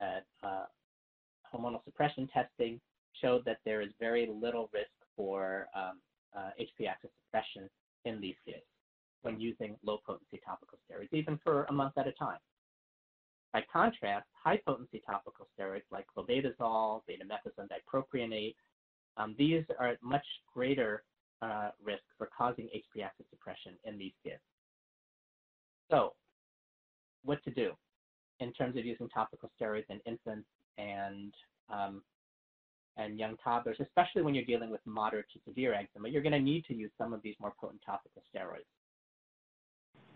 at 0.00 0.24
uh, 0.42 0.64
hormonal 1.52 1.82
suppression 1.84 2.28
testing 2.32 2.80
showed 3.20 3.44
that 3.44 3.58
there 3.64 3.80
is 3.80 3.90
very 4.00 4.26
little 4.26 4.70
risk 4.72 4.90
for 5.16 5.68
um, 5.74 6.00
uh, 6.36 6.50
HP 6.60 6.88
axis 6.88 7.10
suppression 7.24 7.68
in 8.04 8.20
these 8.20 8.36
kids 8.44 8.64
when 9.22 9.40
using 9.40 9.76
low 9.82 9.98
potency 10.06 10.40
topical 10.44 10.78
steroids, 10.78 11.12
even 11.12 11.38
for 11.42 11.64
a 11.64 11.72
month 11.72 11.94
at 11.98 12.06
a 12.06 12.12
time. 12.12 12.38
By 13.52 13.64
contrast, 13.72 14.26
high 14.32 14.60
potency 14.64 15.02
topical 15.04 15.48
steroids 15.58 15.82
like 15.90 16.06
clobetasol, 16.16 17.02
betamethasone 17.08 17.68
dipropionate, 17.68 18.54
um, 19.16 19.34
these 19.36 19.64
are 19.78 19.88
at 19.88 20.02
much 20.02 20.24
greater 20.54 21.02
uh, 21.42 21.70
risk 21.82 22.02
for 22.16 22.28
causing 22.36 22.66
HP 22.66 23.02
axis 23.04 23.26
suppression 23.30 23.72
in 23.84 23.98
these 23.98 24.12
kids. 24.22 24.40
So, 25.90 26.14
what 27.24 27.42
to 27.44 27.50
do 27.50 27.72
in 28.40 28.52
terms 28.52 28.76
of 28.76 28.84
using 28.84 29.08
topical 29.08 29.50
steroids 29.60 29.88
in 29.88 30.00
infants 30.06 30.46
and 30.76 31.34
um, 31.72 32.02
and 32.98 33.18
young 33.18 33.36
toddlers, 33.42 33.78
especially 33.80 34.22
when 34.22 34.34
you're 34.34 34.44
dealing 34.44 34.70
with 34.70 34.80
moderate 34.84 35.26
to 35.32 35.38
severe 35.46 35.72
eczema, 35.72 36.08
you're 36.08 36.22
going 36.22 36.32
to 36.32 36.40
need 36.40 36.64
to 36.66 36.74
use 36.74 36.90
some 36.98 37.12
of 37.12 37.22
these 37.22 37.36
more 37.40 37.52
potent 37.58 37.80
topical 37.86 38.22
steroids. 38.34 38.66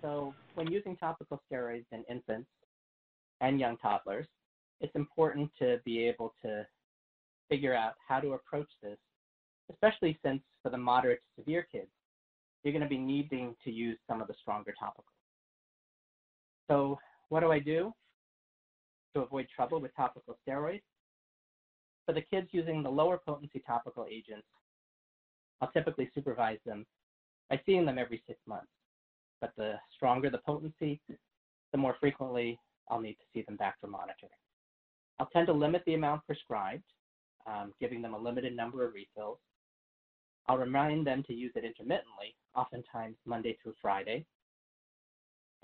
So 0.03 0.35
when 0.55 0.71
using 0.71 0.97
topical 0.97 1.41
steroids 1.51 1.87
in 1.93 2.05
infants 2.11 2.49
and 3.41 3.61
young 3.61 3.77
toddlers, 3.77 4.27
it's 4.81 4.95
important 4.97 5.51
to 5.61 5.79
be 5.85 6.03
able 6.03 6.35
to 6.45 6.67
figure 7.49 7.75
out 7.75 7.95
how 8.07 8.19
to 8.19 8.33
approach 8.33 8.69
this, 8.83 8.99
especially 9.71 10.19
since 10.25 10.43
for 10.63 10.71
the 10.71 10.77
moderate 10.79 11.21
to 11.21 11.43
severe 11.43 11.67
kids, 11.71 11.91
you're 12.65 12.73
going 12.73 12.83
to 12.83 12.89
be 12.89 12.99
needing 12.99 13.55
to 13.65 13.71
use 13.71 13.99
some 14.09 14.21
of 14.21 14.27
the 14.27 14.35
stronger 14.41 14.75
topicals. 14.83 15.05
So 16.69 16.99
what 17.29 17.41
do 17.41 17.53
I 17.53 17.61
do 17.61 17.93
to 19.15 19.23
avoid 19.23 19.47
trouble 19.55 19.81
with 19.81 19.95
topical 19.95 20.37
steroids? 20.47 20.83
For 22.07 22.13
the 22.13 22.23
kids 22.23 22.49
using 22.53 22.83
the 22.83 22.91
lower 22.91 23.19
potency 23.19 23.63
topical 23.67 24.07
agents, 24.11 24.47
I'll 25.61 25.71
typically 25.71 26.11
supervise 26.15 26.59
them 26.67 26.85
by 27.49 27.61
seeing 27.65 27.87
them 27.87 27.99
every 27.99 28.23
six 28.27 28.39
months 28.47 28.69
but 29.43 29.53
the 29.57 29.75
stronger 29.95 30.31
the 30.31 30.39
potency, 30.39 31.03
the 31.73 31.79
more 31.79 31.97
frequently 32.01 32.59
I'll 32.89 33.01
need 33.01 33.15
to 33.15 33.25
see 33.35 33.43
them 33.43 33.57
back 33.57 33.75
for 33.81 33.89
monitoring. 33.89 34.31
I'll 35.19 35.27
tend 35.27 35.49
to 35.49 35.53
limit 35.53 35.83
the 35.85 35.95
amount 35.95 36.25
prescribed, 36.25 36.85
um, 37.47 37.75
giving 37.81 38.01
them 38.01 38.15
a 38.15 38.19
limited 38.19 38.57
number 38.57 38.87
of 38.87 38.95
refills. 38.95 39.39
I'll 40.47 40.59
remind 40.59 41.07
them 41.07 41.23
to 41.25 41.35
use 41.35 41.53
it 41.57 41.65
intermittently, 41.65 42.35
oftentimes 42.55 43.17
Monday 43.27 43.59
through 43.63 43.75
Friday, 43.83 44.25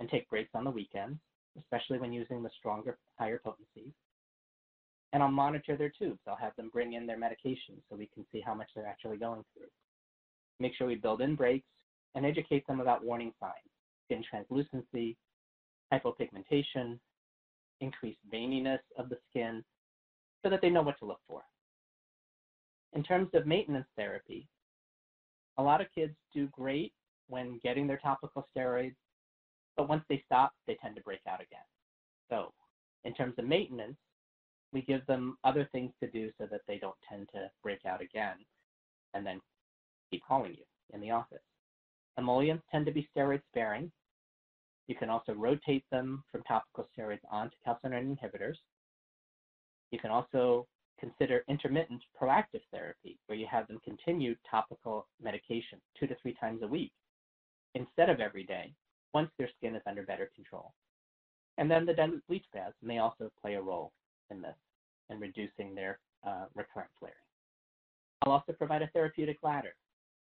and 0.01 0.09
take 0.09 0.29
breaks 0.29 0.51
on 0.55 0.65
the 0.65 0.71
weekends, 0.71 1.19
especially 1.59 1.99
when 1.99 2.13
using 2.13 2.43
the 2.43 2.51
stronger, 2.59 2.99
higher 3.17 3.41
potencies. 3.43 3.93
And 5.13 5.23
I'll 5.23 5.31
monitor 5.31 5.77
their 5.77 5.93
tubes. 5.97 6.21
I'll 6.27 6.37
have 6.37 6.55
them 6.57 6.71
bring 6.73 6.93
in 6.93 7.07
their 7.07 7.19
medications 7.19 7.83
so 7.89 7.97
we 7.97 8.11
can 8.13 8.27
see 8.31 8.43
how 8.45 8.55
much 8.55 8.69
they're 8.75 8.87
actually 8.87 9.17
going 9.17 9.43
through. 9.55 9.69
Make 10.61 10.75
sure 10.75 10.87
we 10.87 10.97
build 10.97 11.21
in 11.21 11.35
breaks 11.35 11.67
and 12.15 12.27
educate 12.27 12.67
them 12.67 12.81
about 12.81 13.05
warning 13.05 13.33
signs, 13.41 13.55
skin 14.05 14.23
translucency, 14.29 15.17
hypopigmentation, 15.93 16.99
increased 17.81 18.19
veininess 18.33 18.81
of 18.99 19.09
the 19.09 19.19
skin, 19.31 19.65
so 20.45 20.51
that 20.51 20.61
they 20.61 20.71
know 20.71 20.83
what 20.83 20.99
to 20.99 21.07
look 21.07 21.21
for. 21.27 21.43
In 22.95 23.03
terms 23.03 23.29
of 23.35 23.47
maintenance 23.47 23.87
therapy, 23.97 24.49
a 25.59 25.63
lot 25.63 25.81
of 25.81 25.87
kids 25.95 26.15
do 26.33 26.49
great 26.49 26.93
when 27.29 27.61
getting 27.63 27.87
their 27.87 27.99
topical 27.99 28.47
steroids, 28.57 28.97
but 29.77 29.89
once 29.89 30.05
they 30.09 30.23
stop, 30.25 30.53
they 30.67 30.77
tend 30.83 30.97
to 30.97 31.03
break 31.03 31.21
out 31.29 31.41
again. 31.41 31.61
So, 32.31 32.53
in 33.05 33.15
terms 33.15 33.35
of 33.39 33.45
maintenance, 33.47 33.97
we 34.73 34.83
give 34.83 35.05
them 35.07 35.39
other 35.45 35.69
things 35.73 35.93
to 36.01 36.11
do 36.11 36.31
so 36.39 36.47
that 36.51 36.61
they 36.67 36.79
don't 36.79 36.97
tend 37.09 37.29
to 37.33 37.51
break 37.63 37.85
out 37.87 38.03
again 38.03 38.37
and 39.15 39.27
then 39.27 39.41
keep 40.11 40.23
calling 40.27 40.53
you 40.53 40.65
in 40.93 41.01
the 41.01 41.11
office. 41.11 41.43
Emollients 42.19 42.65
tend 42.71 42.87
to 42.87 42.93
be 42.93 43.09
steroid 43.17 43.41
sparing. 43.49 43.91
You 44.87 44.95
can 44.95 45.11
also 45.11 45.33
rotate 45.33 45.85
them 45.91 46.25
from 46.31 46.43
topical 46.43 46.89
steroids 46.97 47.21
onto 47.31 47.57
calcineurin 47.67 48.17
inhibitors. 48.17 48.57
You 49.91 49.99
can 49.99 50.11
also 50.11 50.67
consider 50.99 51.45
intermittent 51.49 52.03
proactive 52.21 52.63
therapy, 52.73 53.19
where 53.27 53.39
you 53.39 53.47
have 53.51 53.69
them 53.69 53.79
continue 53.85 54.35
topical 54.51 55.07
medication 55.23 55.81
two 55.99 56.07
to 56.07 56.17
three 56.21 56.35
times 56.41 56.63
a 56.63 56.67
week 56.67 56.93
instead 57.75 58.11
of 58.11 58.21
every 58.21 58.45
day 58.45 58.73
once 59.15 59.31
their 59.39 59.49
skin 59.57 59.77
is 59.77 59.83
under 59.87 60.03
better 60.03 60.31
control. 60.35 60.73
And 61.57 61.71
then 61.71 61.87
the 61.87 62.21
bleach 62.29 62.45
baths 62.53 62.77
may 62.83 62.99
also 62.99 63.31
play 63.41 63.55
a 63.55 63.63
role 63.63 63.93
in 64.31 64.41
this 64.41 64.55
in 65.11 65.19
reducing 65.21 65.75
their 65.75 65.99
uh, 66.27 66.45
recurrent 66.55 66.91
flaring. 66.99 67.17
I'll 68.23 68.33
also 68.33 68.53
provide 68.53 68.83
a 68.83 68.89
therapeutic 68.89 69.39
ladder, 69.43 69.75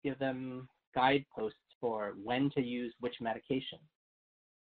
give 0.03 0.19
them 0.19 0.69
guideposts 0.95 1.59
for 1.81 2.15
when 2.23 2.51
to 2.51 2.63
use 2.63 2.95
which 3.01 3.15
medication. 3.21 3.79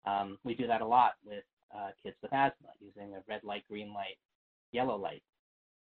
Um, 0.07 0.39
we 0.45 0.55
do 0.55 0.67
that 0.67 0.81
a 0.81 0.87
lot 0.87 1.13
with 1.25 1.45
uh, 1.75 1.91
kids 2.03 2.17
with 2.23 2.33
asthma 2.33 2.69
using 2.81 3.15
a 3.15 3.21
red 3.29 3.45
light, 3.45 3.65
green 3.69 3.93
light, 3.93 4.19
yellow 4.73 4.97
light 4.97 5.23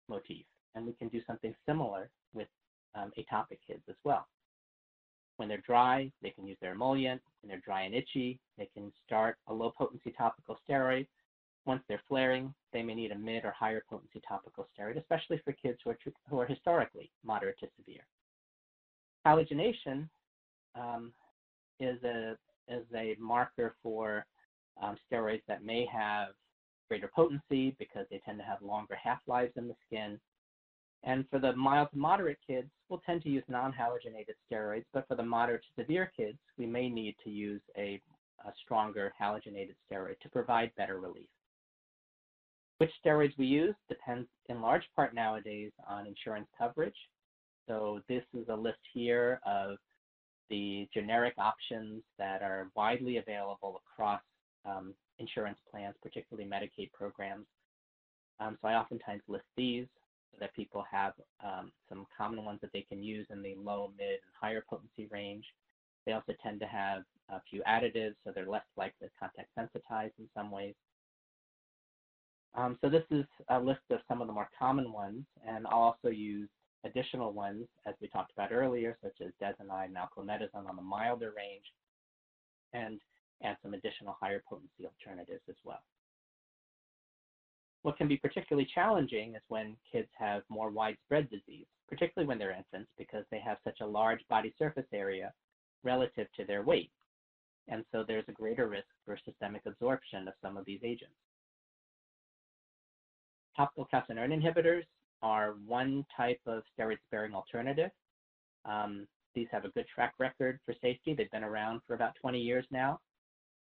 motif. 0.09 0.45
And 0.75 0.87
we 0.87 0.93
can 0.93 1.09
do 1.09 1.21
something 1.27 1.55
similar 1.67 2.11
with 2.33 2.49
um, 2.95 3.13
atopic 3.19 3.59
kids 3.67 3.83
as 3.89 3.97
well. 4.05 4.27
When 5.37 5.49
they're 5.49 5.59
dry, 5.67 6.11
they 6.23 6.31
can 6.31 6.47
use 6.47 6.57
their 6.61 6.73
emollient. 6.73 7.21
When 7.43 7.49
they're 7.49 7.63
dry 7.65 7.83
and 7.83 7.95
itchy, 7.95 8.39
they 8.57 8.69
can 8.73 8.93
start 9.05 9.37
a 9.49 9.55
low 9.55 9.73
potency 9.77 10.15
topical 10.17 10.59
steroid. 10.69 11.07
Once 11.67 11.83
they're 11.89 12.03
flaring, 12.09 12.53
they 12.73 12.83
may 12.83 12.95
need 12.95 13.13
a 13.13 13.19
mid 13.19 13.45
or 13.45 13.51
higher 13.53 13.83
potency 13.89 14.21
topical 14.27 14.67
steroid, 14.79 14.99
especially 14.99 15.41
for 15.45 15.53
kids 15.53 15.79
who 15.85 15.91
are, 15.91 15.99
who 16.29 16.39
are 16.39 16.47
historically 16.47 17.11
moderate 17.25 17.59
to 17.61 17.69
severe. 17.79 18.05
Halogenation 19.27 20.09
um, 20.75 21.13
is, 21.81 22.03
a, 22.05 22.37
is 22.69 22.85
a 22.95 23.17
marker 23.19 23.75
for 23.83 24.27
um, 24.83 24.97
steroids 25.11 25.43
that 25.49 25.65
may 25.65 25.87
have 25.87 26.29
greater 26.89 27.11
potency 27.15 27.75
because 27.79 28.07
they 28.11 28.21
tend 28.25 28.39
to 28.39 28.45
have 28.45 28.61
longer 28.61 28.97
half-lives 29.03 29.53
in 29.57 29.69
the 29.69 29.75
skin. 29.87 30.21
And 31.03 31.25
for 31.31 31.39
the 31.39 31.55
mild 31.55 31.89
to 31.93 31.99
moderate 31.99 32.39
kids, 32.47 32.69
we'll 32.89 33.03
tend 33.05 33.23
to 33.23 33.31
use 33.31 33.45
non-halogenated 33.49 34.35
steroids, 34.51 34.85
but 34.93 35.07
for 35.09 35.15
the 35.15 35.23
moderate 35.23 35.63
to 35.63 35.83
severe 35.83 36.11
kids, 36.17 36.39
we 36.59 36.67
may 36.67 36.89
need 36.89 37.17
to 37.25 37.31
use 37.31 37.61
a, 37.77 38.01
a 38.47 38.53
stronger 38.63 39.13
halogenated 39.21 39.75
steroid 39.91 40.19
to 40.21 40.29
provide 40.29 40.71
better 40.77 41.01
relief. 41.01 41.29
Which 42.79 42.91
steroids 43.05 43.37
we 43.39 43.47
use 43.47 43.75
depends 43.89 44.29
in 44.49 44.61
large 44.61 44.85
part 44.97 45.15
nowadays 45.15 45.71
on 45.89 46.07
insurance 46.07 46.49
coverage. 46.59 46.97
So 47.69 48.01
this 48.09 48.25
is 48.35 48.47
a 48.49 48.55
list 48.55 48.81
here 48.93 49.41
of 49.47 49.77
the 50.51 50.89
generic 50.93 51.35
options 51.39 52.03
that 52.19 52.43
are 52.43 52.71
widely 52.75 53.17
available 53.19 53.81
across 53.87 54.21
um, 54.67 54.95
insurance 55.19 55.59
plans, 55.71 55.95
particularly 56.03 56.49
Medicaid 56.49 56.93
programs. 56.93 57.47
Um, 58.41 58.59
so 58.61 58.69
I 58.69 58.75
oftentimes 58.75 59.23
list 59.29 59.45
these 59.57 59.87
so 60.33 60.39
that 60.41 60.55
people 60.55 60.85
have 60.91 61.13
um, 61.45 61.71
some 61.89 62.07
common 62.17 62.45
ones 62.45 62.59
that 62.61 62.73
they 62.73 62.83
can 62.83 63.03
use 63.03 63.27
in 63.31 63.41
the 63.43 63.55
low, 63.57 63.93
mid, 63.97 64.09
and 64.09 64.35
higher 64.39 64.65
potency 64.69 65.07
range. 65.11 65.45
They 66.07 66.13
also 66.13 66.33
tend 66.43 66.61
to 66.61 66.67
have 66.67 67.05
a 67.31 67.41
few 67.49 67.63
additives, 67.63 68.17
so 68.25 68.33
they're 68.35 68.49
less 68.49 68.65
likely 68.77 69.07
to 69.07 69.13
contact 69.19 69.49
sensitized 69.55 70.15
in 70.19 70.29
some 70.37 70.51
ways. 70.51 70.75
Um, 72.57 72.79
so 72.81 72.89
this 72.89 73.05
is 73.11 73.25
a 73.49 73.59
list 73.59 73.81
of 73.91 73.99
some 74.07 74.21
of 74.21 74.29
the 74.29 74.33
more 74.33 74.49
common 74.57 74.93
ones, 74.93 75.25
and 75.47 75.67
I'll 75.67 75.95
also 75.95 76.09
use 76.09 76.49
additional 76.85 77.33
ones, 77.33 77.67
as 77.87 77.95
we 78.01 78.09
talked 78.09 78.33
about 78.33 78.53
earlier, 78.53 78.97
such 79.03 79.17
as 79.21 79.33
desonide 79.43 79.87
and 79.87 79.97
on 79.97 80.77
the 80.77 80.83
milder 80.83 81.33
range, 81.37 81.65
and 82.73 83.01
add 83.43 83.57
some 83.63 83.75
additional 83.75 84.17
higher 84.21 84.43
potency 84.49 84.85
alternatives 84.85 85.43
as 85.49 85.57
well. 85.65 85.83
What 87.83 87.99
can 87.99 88.09
be 88.09 88.17
particularly 88.17 88.69
challenging 88.73 89.35
is 89.35 89.43
when 89.49 89.77
kids 89.91 90.09
have 90.19 90.43
more 90.49 90.71
widespread 90.71 91.29
disease, 91.31 91.67
particularly 91.89 92.27
when 92.27 92.39
they're 92.39 92.57
infants, 92.57 92.91
because 92.97 93.25
they 93.31 93.41
have 93.41 93.59
such 93.65 93.81
a 93.81 93.87
large 93.87 94.21
body 94.29 94.55
surface 94.59 94.87
area 94.93 95.33
relative 95.83 96.29
to 96.37 96.45
their 96.45 96.63
weight. 96.63 96.91
And 97.69 97.85
so 97.93 98.05
there's 98.07 98.29
a 98.29 98.33
greater 98.33 98.69
risk 98.69 98.87
for 99.05 99.19
systemic 99.25 99.63
absorption 99.67 100.29
of 100.29 100.35
some 100.41 100.57
of 100.57 100.65
these 100.65 100.81
agents. 100.83 101.15
Topical 103.57 103.89
calcineurin 103.93 104.33
inhibitors 104.33 104.85
are 105.23 105.55
one 105.67 106.05
type 106.17 106.41
of 106.47 106.63
steroid-sparing 106.79 107.35
alternative. 107.35 107.91
Um, 108.65 109.07
these 109.35 109.49
have 109.51 109.65
a 109.65 109.71
good 109.71 109.87
track 109.93 110.15
record 110.19 110.59
for 110.65 110.75
safety. 110.81 111.15
They've 111.15 111.31
been 111.31 111.45
around 111.45 111.81
for 111.87 111.95
about 111.95 112.15
20 112.21 112.41
years 112.41 112.65
now. 112.71 113.01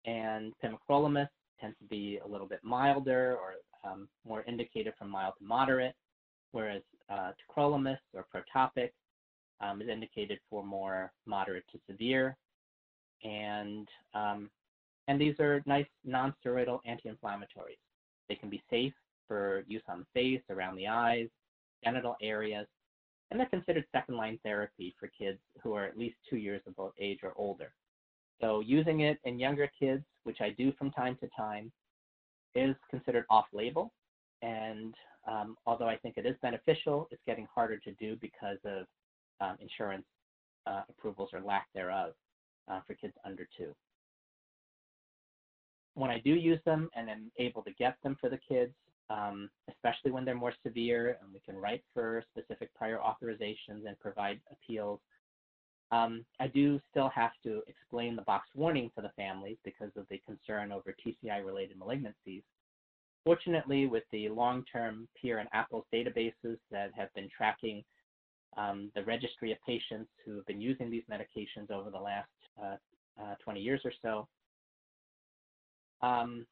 And 0.04 0.52
pimecrolimus 0.62 1.28
tends 1.60 1.76
to 1.78 1.84
be 1.84 2.18
a 2.24 2.28
little 2.28 2.46
bit 2.46 2.60
milder 2.62 3.36
or 3.36 3.54
um, 3.88 4.08
more 4.26 4.42
indicated 4.44 4.94
from 4.98 5.10
mild 5.10 5.34
to 5.38 5.44
moderate, 5.44 5.94
whereas 6.52 6.82
uh, 7.10 7.32
tacrolimus 7.40 7.98
or 8.14 8.26
protopic 8.34 8.90
um, 9.60 9.80
is 9.80 9.88
indicated 9.88 10.38
for 10.50 10.64
more 10.64 11.12
moderate 11.26 11.64
to 11.72 11.78
severe. 11.88 12.36
And, 13.22 13.88
um, 14.14 14.50
and 15.06 15.20
these 15.20 15.38
are 15.38 15.62
nice 15.66 15.86
non-steroidal 16.04 16.80
anti-inflammatories. 16.84 17.78
They 18.28 18.34
can 18.34 18.50
be 18.50 18.62
safe 18.70 18.94
for 19.26 19.64
use 19.66 19.82
on 19.88 20.00
the 20.00 20.06
face, 20.20 20.42
around 20.50 20.76
the 20.76 20.88
eyes, 20.88 21.28
genital 21.85 22.16
areas, 22.22 22.66
and 23.30 23.40
they're 23.40 23.46
considered 23.46 23.85
second-line 23.92 24.38
therapy 24.44 24.94
for 25.00 25.08
kids 25.18 25.38
who 25.62 25.74
are 25.74 25.85
at 25.87 25.98
least 25.98 26.16
two 26.28 26.37
years 26.37 26.61
of 26.66 26.92
age 27.00 27.20
or 27.22 27.32
older. 27.37 27.72
So 28.40 28.61
using 28.61 29.00
it 29.00 29.18
in 29.24 29.38
younger 29.38 29.70
kids, 29.78 30.04
which 30.24 30.40
I 30.40 30.50
do 30.50 30.72
from 30.78 30.90
time 30.90 31.16
to 31.20 31.28
time, 31.37 31.72
is 32.54 32.74
considered 32.90 33.24
off-label. 33.30 33.92
And 34.42 34.94
um, 35.26 35.56
although 35.64 35.88
I 35.88 35.96
think 35.96 36.18
it 36.18 36.26
is 36.26 36.35
beneficial, 36.42 37.08
it's 37.11 37.22
getting 37.26 37.46
harder 37.54 37.78
to 37.78 37.92
do 37.92 38.16
because 38.20 38.58
of 38.64 38.87
um, 39.40 39.56
insurance 39.61 40.04
uh, 40.66 40.82
approvals 40.90 41.30
or 41.32 41.40
lack 41.40 41.68
thereof 41.74 42.12
uh, 42.70 42.80
for 42.87 42.94
kids 42.94 43.14
under 43.24 43.48
two. 43.56 43.72
When 45.94 46.11
I 46.11 46.20
do 46.20 46.30
use 46.30 46.61
them 46.64 46.90
and 46.96 47.08
am 47.08 47.30
able 47.38 47.62
to 47.62 47.72
get 47.74 47.96
them 48.02 48.16
for 48.20 48.28
the 48.28 48.38
kids, 48.48 48.72
um, 49.12 49.51
especially 49.70 50.11
when 50.11 50.25
they're 50.25 50.35
more 50.35 50.55
severe 50.64 51.18
and 51.20 51.33
we 51.33 51.40
can 51.40 51.57
write 51.57 51.83
for 51.92 52.25
specific 52.31 52.72
prior 52.75 52.98
authorizations 52.98 53.87
and 53.87 53.98
provide 54.01 54.40
appeals, 54.51 55.01
um, 55.90 56.25
I 56.40 56.46
do 56.46 56.81
still 56.90 57.11
have 57.11 57.33
to 57.44 57.62
explain 57.68 58.16
the 58.16 58.22
box 58.22 58.48
warning 58.55 58.90
to 58.96 59.03
the 59.03 59.12
families 59.14 59.59
because 59.64 59.90
of 59.96 60.07
the 60.11 60.22
concern 60.25 60.72
over 60.72 60.94
TCI-related 61.05 61.79
malignancies. 61.79 62.42
Fortunately, 63.25 63.87
with 63.87 64.05
the 64.11 64.31
long-term 64.31 65.07
PEER 65.20 65.38
and 65.38 65.48
APPLES 65.55 65.85
databases 65.92 66.57
that 66.70 66.90
have 66.96 67.12
been 67.14 67.29
tracking 67.37 67.85
um, 68.57 68.90
the 68.94 69.05
registry 69.05 69.53
of 69.53 69.59
patients 69.66 70.11
who 70.25 70.37
have 70.37 70.46
been 70.46 70.61
using 70.61 70.90
these 70.90 71.05
medications 71.11 71.70
over 71.70 71.90
the 71.90 71.98
last 71.98 72.29
uh, 72.62 72.77
uh, 73.22 73.35
20 73.44 73.61
years 73.61 73.81
or 73.85 73.92
so, 74.01 74.27
um, 76.07 76.46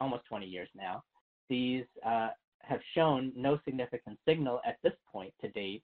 almost 0.00 0.24
20 0.26 0.46
years 0.46 0.68
now, 0.76 1.02
these 1.48 1.84
uh, 2.04 2.28
have 2.60 2.80
shown 2.94 3.32
no 3.36 3.58
significant 3.64 4.18
signal 4.26 4.60
at 4.66 4.78
this 4.82 4.94
point 5.10 5.32
to 5.40 5.48
date 5.50 5.82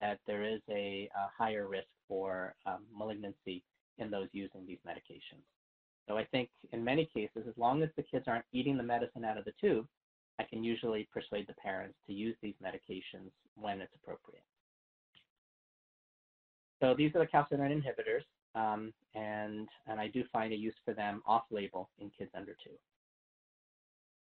that 0.00 0.18
there 0.26 0.44
is 0.44 0.60
a, 0.70 1.08
a 1.14 1.42
higher 1.42 1.68
risk 1.68 1.88
for 2.08 2.54
um, 2.66 2.84
malignancy 2.94 3.62
in 3.98 4.10
those 4.10 4.28
using 4.32 4.66
these 4.66 4.78
medications. 4.86 5.42
So 6.08 6.16
I 6.16 6.24
think 6.24 6.48
in 6.72 6.82
many 6.82 7.08
cases, 7.14 7.44
as 7.46 7.54
long 7.56 7.82
as 7.82 7.90
the 7.96 8.02
kids 8.02 8.24
aren't 8.26 8.44
eating 8.52 8.76
the 8.76 8.82
medicine 8.82 9.24
out 9.24 9.38
of 9.38 9.44
the 9.44 9.52
tube, 9.60 9.86
I 10.38 10.44
can 10.44 10.64
usually 10.64 11.08
persuade 11.12 11.46
the 11.46 11.54
parents 11.54 11.96
to 12.06 12.14
use 12.14 12.34
these 12.42 12.54
medications 12.64 13.30
when 13.56 13.80
it's 13.80 13.92
appropriate. 14.02 14.42
So 16.82 16.94
these 16.96 17.14
are 17.14 17.18
the 17.18 17.26
calcineurin 17.26 17.82
inhibitors, 17.82 18.24
um, 18.54 18.92
and, 19.14 19.68
and 19.86 20.00
I 20.00 20.08
do 20.08 20.24
find 20.32 20.52
a 20.52 20.56
use 20.56 20.74
for 20.84 20.94
them 20.94 21.22
off-label 21.26 21.90
in 21.98 22.10
kids 22.18 22.30
under 22.34 22.56
two. 22.64 22.70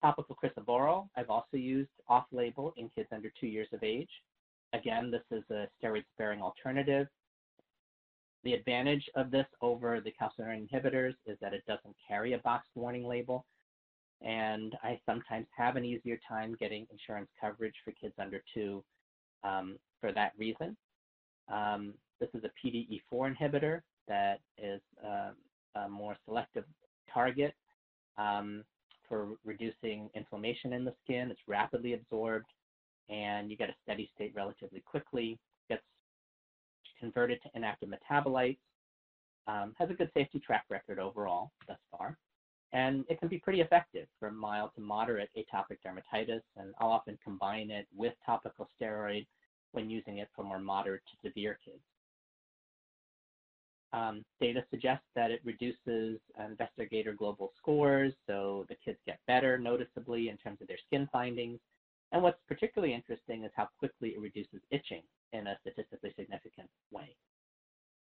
Topical 0.04 0.36
crisaborole, 0.36 1.08
I've 1.16 1.30
also 1.30 1.56
used 1.56 1.90
off-label 2.10 2.74
in 2.76 2.90
kids 2.90 3.08
under 3.14 3.32
two 3.40 3.48
years 3.48 3.70
of 3.72 3.84
age. 3.84 4.10
Again, 4.74 5.10
this 5.10 5.24
is 5.32 5.44
a 5.50 5.70
steroid-sparing 5.82 6.42
alternative. 6.42 7.08
The 8.44 8.52
advantage 8.52 9.10
of 9.16 9.32
this 9.32 9.46
over 9.62 10.02
the 10.02 10.12
calcineurin 10.12 10.68
inhibitors 10.68 11.14
is 11.26 11.38
that 11.40 11.54
it 11.54 11.64
doesn't 11.68 11.96
carry 12.06 12.34
a 12.34 12.40
boxed 12.40 12.72
warning 12.76 13.08
label, 13.08 13.46
and 14.20 14.76
I 14.84 15.00
sometimes 15.06 15.48
have 15.56 15.78
an 15.78 15.86
easier 15.86 16.20
time 16.28 16.58
getting 16.60 16.86
insurance 16.92 17.30
coverage 17.40 17.76
for 17.86 17.92
kids 17.92 18.16
under 18.20 18.44
two 18.54 18.84
um, 19.46 19.78
for 20.02 20.12
that 20.12 20.34
reason. 20.38 20.76
Um, 21.50 21.94
this 22.20 22.30
is 22.34 22.44
a 22.44 22.68
PDE4 22.68 23.38
inhibitor 23.38 23.80
that 24.10 24.42
is 24.58 24.82
uh, 25.02 25.32
a 25.80 25.88
more 25.88 26.18
selective 26.26 26.66
target 27.14 27.54
um, 28.18 28.66
for 29.14 29.28
reducing 29.46 30.10
inflammation 30.16 30.74
in 30.74 30.84
the 30.84 30.94
skin. 31.04 31.30
It's 31.30 31.40
rapidly 31.48 31.94
absorbed 31.94 32.48
and 33.10 33.52
you 33.52 33.56
get 33.56 33.70
a 33.70 33.76
steady 33.84 34.10
state 34.16 34.34
relatively 34.36 34.82
quickly, 34.84 35.38
gets 35.70 35.84
converted 37.00 37.40
to 37.44 37.50
inactive 37.54 37.90
metabolites, 37.90 38.58
um, 39.46 39.76
has 39.78 39.92
a 39.92 39.94
good 39.94 40.10
safety 40.16 40.40
track 40.40 40.66
record 40.72 40.98
overall 40.98 41.52
thus 41.68 41.78
far, 41.92 42.18
and 42.72 43.06
it 43.08 43.20
can 43.20 43.28
be 43.28 43.38
pretty 43.38 43.62
effective 43.62 44.08
for 44.20 44.32
mild 44.32 44.72
to 44.74 44.82
moderate 44.82 45.30
atopic 45.38 45.78
dermatitis, 45.86 46.42
and 46.58 46.74
I'll 46.80 46.90
often 46.90 47.20
combine 47.24 47.70
it 47.70 47.86
with 47.96 48.14
topical 48.26 48.68
steroid 48.82 49.28
when 49.74 49.92
using 49.92 50.20
it 50.20 50.30
for 50.36 50.44
more 50.44 50.60
moderate 50.60 51.04
to 51.12 51.28
severe 51.28 51.60
kids. 51.64 51.84
Um, 53.94 54.26
data 54.42 54.64
suggests 54.72 55.06
that 55.16 55.30
it 55.30 55.40
reduces 55.44 56.20
investigator 56.44 57.14
global 57.14 57.52
scores, 57.60 58.14
so 58.26 58.66
the 58.68 58.76
kids 58.84 58.98
get 59.06 59.20
better 59.28 59.58
noticeably 59.60 60.30
in 60.30 60.38
terms 60.38 60.58
of 60.62 60.68
their 60.68 60.80
skin 60.88 61.08
findings, 61.12 61.60
and 62.12 62.24
what's 62.24 62.40
particularly 62.48 62.94
interesting 62.94 63.44
is 63.44 63.52
how 63.56 63.70
quickly 63.78 64.10
it 64.10 64.20
reduces 64.20 64.62
itching 64.72 65.04
in 65.32 65.46
a 65.46 65.58
statistically 65.62 66.12
significant 66.18 66.70
way. 66.92 67.16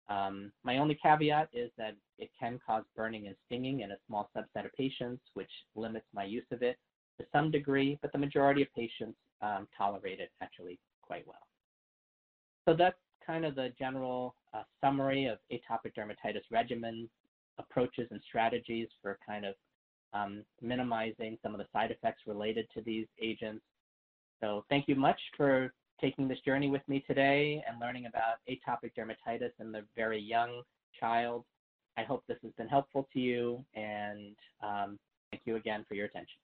Um, 0.08 0.52
my 0.64 0.78
only 0.78 0.96
caveat 1.00 1.48
is 1.52 1.70
that 1.78 1.96
it 2.18 2.30
can 2.38 2.60
cause 2.64 2.84
burning 2.96 3.26
and 3.28 3.36
stinging 3.46 3.80
in 3.80 3.92
a 3.92 3.96
small 4.06 4.30
subset 4.36 4.64
of 4.64 4.72
patients, 4.74 5.22
which 5.34 5.50
limits 5.74 6.06
my 6.12 6.24
use 6.24 6.46
of 6.52 6.62
it 6.62 6.78
to 7.18 7.26
some 7.32 7.50
degree, 7.50 7.98
but 8.02 8.12
the 8.12 8.18
majority 8.18 8.62
of 8.62 8.68
patients 8.74 9.18
um, 9.40 9.66
tolerate 9.76 10.20
it 10.20 10.30
actually 10.40 10.78
quite 11.02 11.26
well. 11.26 11.46
So 12.68 12.74
that's 12.74 12.98
kind 13.26 13.44
of 13.44 13.54
the 13.54 13.72
general 13.78 14.34
uh, 14.54 14.62
summary 14.80 15.26
of 15.26 15.38
atopic 15.50 15.92
dermatitis 15.96 16.42
regimens, 16.52 17.08
approaches, 17.58 18.08
and 18.10 18.20
strategies 18.26 18.88
for 19.02 19.18
kind 19.26 19.44
of 19.44 19.54
um, 20.12 20.44
minimizing 20.62 21.36
some 21.42 21.52
of 21.52 21.58
the 21.58 21.66
side 21.72 21.90
effects 21.90 22.22
related 22.26 22.66
to 22.74 22.80
these 22.82 23.06
agents. 23.20 23.64
So 24.40 24.64
thank 24.68 24.88
you 24.88 24.94
much 24.94 25.18
for 25.36 25.72
taking 26.00 26.28
this 26.28 26.38
journey 26.44 26.68
with 26.68 26.82
me 26.88 27.04
today 27.06 27.62
and 27.68 27.80
learning 27.80 28.06
about 28.06 28.36
atopic 28.48 28.92
dermatitis 28.96 29.52
in 29.60 29.72
the 29.72 29.82
very 29.96 30.20
young 30.20 30.62
child. 30.98 31.44
I 31.96 32.02
hope 32.02 32.24
this 32.28 32.38
has 32.42 32.52
been 32.58 32.68
helpful 32.68 33.08
to 33.14 33.18
you, 33.18 33.64
and 33.74 34.36
um, 34.62 34.98
thank 35.30 35.42
you 35.46 35.56
again 35.56 35.84
for 35.88 35.94
your 35.94 36.06
attention. 36.06 36.36